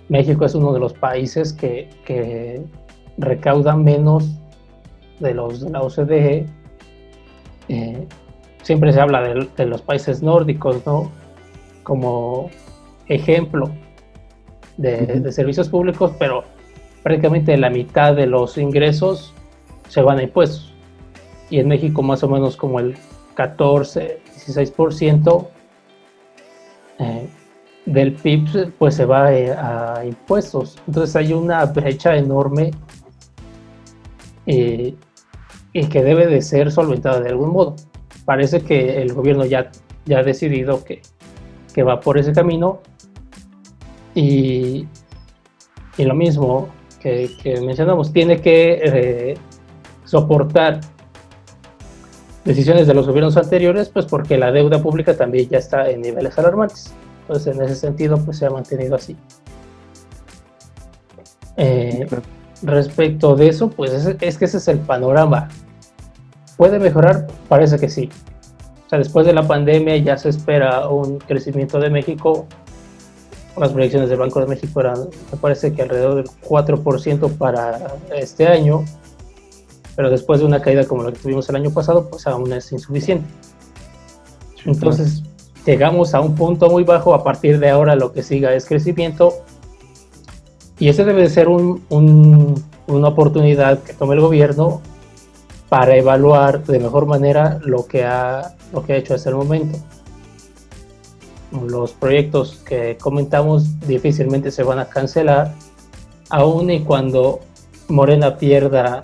México 0.09 0.45
es 0.45 0.55
uno 0.55 0.73
de 0.73 0.79
los 0.79 0.93
países 0.93 1.51
que, 1.53 1.89
que 2.05 2.61
recaudan 3.17 3.83
menos 3.83 4.29
de 5.19 5.33
los 5.33 5.61
de 5.61 5.69
la 5.69 5.81
OCDE. 5.81 6.45
Eh, 7.69 8.07
siempre 8.61 8.93
se 8.93 9.01
habla 9.01 9.21
de, 9.21 9.65
los 9.65 9.81
países 9.81 10.21
nórdicos, 10.21 10.85
¿no? 10.85 11.11
Como 11.83 12.49
ejemplo 13.07 13.69
de, 14.77 15.31
servicios 15.31 15.69
públicos, 15.69 16.11
pero 16.19 16.43
prácticamente 17.03 17.57
la 17.57 17.69
mitad 17.69 18.15
de 18.15 18.27
los 18.27 18.57
ingresos 18.57 19.33
se 19.87 20.01
van 20.01 20.19
a 20.19 20.23
impuestos. 20.23 20.73
Y 21.49 21.59
en 21.59 21.67
México 21.67 22.01
más 22.01 22.23
o 22.23 22.29
menos 22.29 22.57
como 22.57 22.79
el 22.79 22.97
14, 23.35 24.19
16% 24.47 25.47
eh, 26.99 27.29
del 27.85 28.13
PIB 28.13 28.73
pues 28.77 28.95
se 28.95 29.05
va 29.05 29.33
eh, 29.33 29.51
a 29.51 30.03
impuestos. 30.05 30.77
Entonces 30.87 31.15
hay 31.15 31.33
una 31.33 31.65
brecha 31.65 32.15
enorme 32.15 32.71
y, 34.45 34.95
que 35.73 36.03
debe 36.03 36.25
de 36.25 36.41
ser 36.41 36.71
solventada 36.71 37.21
de 37.21 37.29
algún 37.29 37.51
modo. 37.51 37.75
Parece 38.25 38.61
que 38.61 39.01
el 39.01 39.13
gobierno 39.13 39.45
ya, 39.45 39.69
ya 40.05 40.19
ha 40.19 40.23
decidido 40.23 40.83
que, 40.83 41.01
que 41.73 41.83
va 41.83 41.99
por 41.99 42.17
ese 42.17 42.33
camino 42.33 42.79
y, 44.15 44.87
y 45.97 46.03
lo 46.03 46.15
mismo 46.15 46.69
que, 46.99 47.61
mencionamos, 47.63 48.11
tiene 48.11 48.41
que 48.41 48.81
eh, 48.83 49.37
soportar 50.07 50.79
decisiones 52.47 52.87
de 52.87 52.93
los 52.93 53.05
gobiernos 53.05 53.37
anteriores, 53.37 53.89
pues 53.89 54.05
porque 54.05 54.37
la 54.37 54.51
deuda 54.51 54.81
pública 54.81 55.15
también 55.15 55.49
ya 55.49 55.57
está 55.57 55.89
en 55.89 56.01
niveles 56.01 56.37
alarmantes. 56.39 56.93
Entonces, 57.21 57.55
en 57.55 57.61
ese 57.61 57.75
sentido, 57.75 58.17
pues 58.23 58.37
se 58.37 58.45
ha 58.45 58.49
mantenido 58.49 58.95
así. 58.95 59.17
Eh, 61.57 62.07
respecto 62.63 63.35
de 63.35 63.49
eso, 63.49 63.69
pues 63.69 63.91
es, 63.91 64.37
que 64.37 64.45
ese 64.45 64.57
es 64.57 64.67
el 64.69 64.79
panorama. 64.79 65.49
¿Puede 66.55 66.79
mejorar? 66.79 67.27
Parece 67.49 67.77
que 67.77 67.89
sí. 67.89 68.09
O 68.85 68.89
sea, 68.89 68.99
después 68.99 69.25
de 69.25 69.33
la 69.33 69.45
pandemia 69.45 69.97
ya 69.97 70.17
se 70.17 70.29
espera 70.29 70.87
un 70.87 71.19
crecimiento 71.19 71.79
de 71.79 71.89
México. 71.89 72.47
Las 73.57 73.73
proyecciones 73.73 74.09
del 74.09 74.19
Banco 74.19 74.39
de 74.39 74.47
México 74.47 74.79
eran, 74.79 75.09
me 75.31 75.37
parece 75.37 75.73
que 75.73 75.81
alrededor 75.81 76.15
del 76.15 76.29
4% 76.47 77.37
para 77.37 77.95
este 78.15 78.47
año, 78.47 78.85
pero 79.97 80.11
después 80.11 80.39
de 80.39 80.45
una 80.45 80.61
caída 80.61 80.85
como 80.85 81.01
la 81.03 81.11
que 81.11 81.17
tuvimos 81.17 81.49
el 81.49 81.55
año 81.55 81.71
pasado, 81.71 82.07
pues 82.07 82.27
aún 82.27 82.53
es 82.53 82.71
insuficiente. 82.71 83.25
Entonces, 84.63 85.23
llegamos 85.65 86.13
a 86.13 86.21
un 86.21 86.35
punto 86.35 86.69
muy 86.69 86.83
bajo, 86.83 87.15
a 87.15 87.23
partir 87.23 87.57
de 87.57 87.71
ahora 87.71 87.95
lo 87.95 88.13
que 88.13 88.21
siga 88.21 88.53
es 88.53 88.67
crecimiento 88.67 89.33
y 90.77 90.89
ese 90.89 91.03
debe 91.03 91.23
de 91.23 91.29
ser 91.31 91.49
un, 91.49 91.83
una 92.85 93.07
oportunidad 93.07 93.81
que 93.81 93.93
tome 93.93 94.13
el 94.13 94.21
gobierno 94.21 94.81
para 95.67 95.95
evaluar 95.95 96.63
de 96.63 96.77
mejor 96.77 97.07
manera 97.07 97.59
lo 97.63 97.87
que 97.87 98.05
ha, 98.05 98.55
lo 98.71 98.85
que 98.85 98.93
ha 98.93 98.97
hecho 98.97 99.15
hasta 99.15 99.31
el 99.31 99.35
momento. 99.35 99.79
Los 101.67 101.93
proyectos 101.93 102.57
que 102.57 102.99
comentamos 103.01 103.79
difícilmente 103.79 104.51
se 104.51 104.61
van 104.61 104.77
a 104.77 104.85
cancelar, 104.85 105.55
aun 106.29 106.69
y 106.69 106.83
cuando 106.83 107.39
Morena 107.87 108.37
pierda 108.37 109.01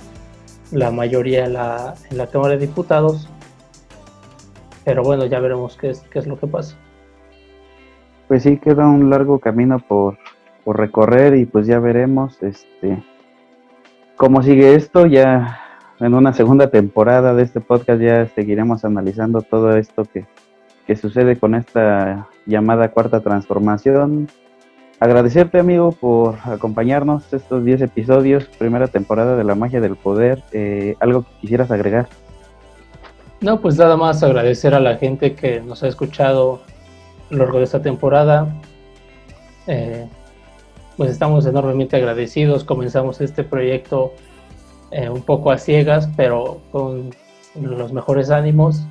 la 0.73 0.91
mayoría 0.91 1.45
en 1.45 1.53
la, 1.53 1.93
en 2.09 2.17
la 2.17 2.27
Cámara 2.27 2.55
de 2.55 2.67
Diputados. 2.67 3.29
Pero 4.83 5.03
bueno, 5.03 5.25
ya 5.25 5.39
veremos 5.39 5.77
qué 5.77 5.91
es, 5.91 6.01
qué 6.11 6.19
es 6.19 6.27
lo 6.27 6.37
que 6.37 6.47
pasa. 6.47 6.75
Pues 8.27 8.43
sí, 8.43 8.57
queda 8.57 8.87
un 8.87 9.09
largo 9.09 9.39
camino 9.39 9.79
por, 9.79 10.17
por 10.65 10.77
recorrer 10.77 11.35
y 11.35 11.45
pues 11.45 11.67
ya 11.67 11.79
veremos 11.79 12.41
este 12.41 13.03
cómo 14.17 14.41
sigue 14.41 14.75
esto. 14.75 15.05
Ya 15.05 15.59
en 15.99 16.13
una 16.13 16.33
segunda 16.33 16.69
temporada 16.69 17.33
de 17.33 17.43
este 17.43 17.61
podcast 17.61 18.01
ya 18.01 18.25
seguiremos 18.27 18.83
analizando 18.83 19.41
todo 19.41 19.77
esto 19.77 20.05
que, 20.05 20.25
que 20.87 20.95
sucede 20.95 21.37
con 21.37 21.55
esta 21.55 22.27
llamada 22.45 22.91
cuarta 22.91 23.21
transformación. 23.21 24.27
Agradecerte 24.99 25.59
amigo 25.59 25.91
por 25.91 26.35
acompañarnos 26.45 27.33
estos 27.33 27.65
10 27.65 27.81
episodios, 27.81 28.45
primera 28.57 28.87
temporada 28.87 29.35
de 29.35 29.43
La 29.43 29.55
Magia 29.55 29.81
del 29.81 29.95
Poder. 29.95 30.43
Eh, 30.53 30.95
¿Algo 30.99 31.23
que 31.23 31.31
quisieras 31.41 31.71
agregar? 31.71 32.07
No, 33.41 33.59
pues 33.59 33.77
nada 33.77 33.97
más 33.97 34.23
agradecer 34.23 34.73
a 34.73 34.79
la 34.79 34.95
gente 34.95 35.35
que 35.35 35.59
nos 35.59 35.83
ha 35.83 35.87
escuchado 35.87 36.61
a 37.29 37.33
lo 37.33 37.39
largo 37.39 37.57
de 37.57 37.65
esta 37.65 37.81
temporada. 37.81 38.47
Eh, 39.67 40.07
pues 40.95 41.11
estamos 41.11 41.45
enormemente 41.45 41.97
agradecidos. 41.97 42.63
Comenzamos 42.63 43.19
este 43.19 43.43
proyecto 43.43 44.13
eh, 44.91 45.09
un 45.09 45.23
poco 45.23 45.51
a 45.51 45.57
ciegas, 45.57 46.07
pero 46.15 46.61
con 46.71 47.09
los 47.55 47.91
mejores 47.91 48.29
ánimos. 48.29 48.83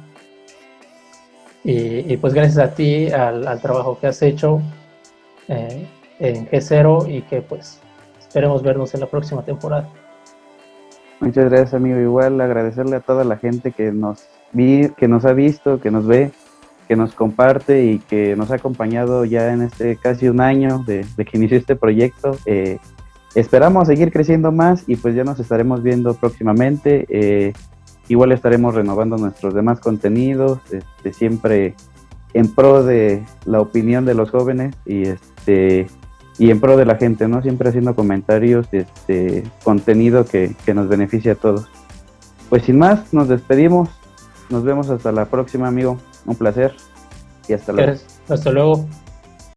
Y, 1.65 2.17
pues 2.17 2.35
gracias 2.35 2.59
a 2.59 2.75
ti, 2.75 3.09
al, 3.11 3.61
trabajo 3.61 3.97
que 4.01 4.09
has 4.09 4.21
hecho 4.21 4.61
eh, 5.53 5.89
en 6.19 6.49
G0 6.49 7.13
y 7.13 7.23
que 7.23 7.43
pues 7.43 7.81
esperemos 8.19 8.63
vernos 8.63 8.95
en 8.95 9.01
la 9.01 9.07
próxima 9.07 9.45
temporada. 9.45 9.89
Muchas 11.21 11.51
gracias 11.51 11.75
amigo, 11.75 11.99
igual 11.99 12.41
agradecerle 12.41 12.97
a 12.97 13.01
toda 13.01 13.25
la 13.25 13.37
gente 13.37 13.73
que 13.73 13.93
nos 13.93 14.27
vi, 14.53 14.89
que 14.97 15.09
nos 15.09 15.25
ha 15.25 15.33
visto, 15.33 15.81
que 15.81 15.91
nos 15.91 16.07
ve 16.07 16.33
que 16.93 16.97
nos 16.97 17.15
comparte 17.15 17.87
y 17.87 18.01
que 18.01 18.37
nos 18.37 18.51
ha 18.51 18.57
acompañado 18.57 19.25
ya 19.25 19.53
en 19.53 19.63
este 19.63 19.97
casi 19.97 20.29
un 20.29 20.43
año 20.43 20.85
de, 20.87 21.07
que 21.17 21.39
inició 21.39 21.57
este 21.57 21.75
proyecto. 21.75 22.37
Eh, 22.45 22.79
esperamos 23.35 23.89
seguir 23.89 24.13
creciendo 24.13 24.53
más 24.53 24.85
y 24.87 24.97
pues 24.97 25.15
ya 25.15 25.25
nos 25.25 25.41
estaremos 25.41 25.83
viendo 25.83 26.13
próximamente. 26.13 27.07
Eh, 27.09 27.55
igual 28.09 28.33
estaremos 28.33 28.75
renovando 28.75 29.17
nuestros 29.17 29.55
demás 29.55 29.81
contenidos, 29.81 30.59
este, 30.71 31.15
siempre 31.15 31.75
en 32.35 32.53
pro 32.53 32.83
de 32.83 33.25
la 33.45 33.61
opinión 33.61 34.05
de 34.05 34.15
los 34.15 34.31
jóvenes 34.31 34.75
y 34.87 35.03
este 35.03 35.87
y 36.39 36.51
en 36.51 36.61
pro 36.61 36.77
de 36.77 36.87
la 36.87 36.97
gente, 36.97 37.29
¿no? 37.29 37.43
Siempre 37.43 37.69
haciendo 37.69 37.95
comentarios, 37.95 38.67
este 38.73 39.45
contenido 39.63 40.25
que, 40.25 40.57
que 40.65 40.75
nos 40.75 40.89
beneficia 40.89 41.33
a 41.33 41.35
todos. 41.35 41.69
Pues 42.49 42.65
sin 42.65 42.79
más, 42.79 43.13
nos 43.13 43.29
despedimos. 43.29 43.89
Nos 44.49 44.65
vemos 44.65 44.91
hasta 44.91 45.13
la 45.13 45.27
próxima, 45.27 45.69
amigo. 45.69 45.99
Un 46.27 46.37
placer 46.37 46.75
y 47.49 47.53
hasta 47.53 47.73
luego. 47.73 47.93
Hasta 48.29 48.51
luego. 48.51 48.87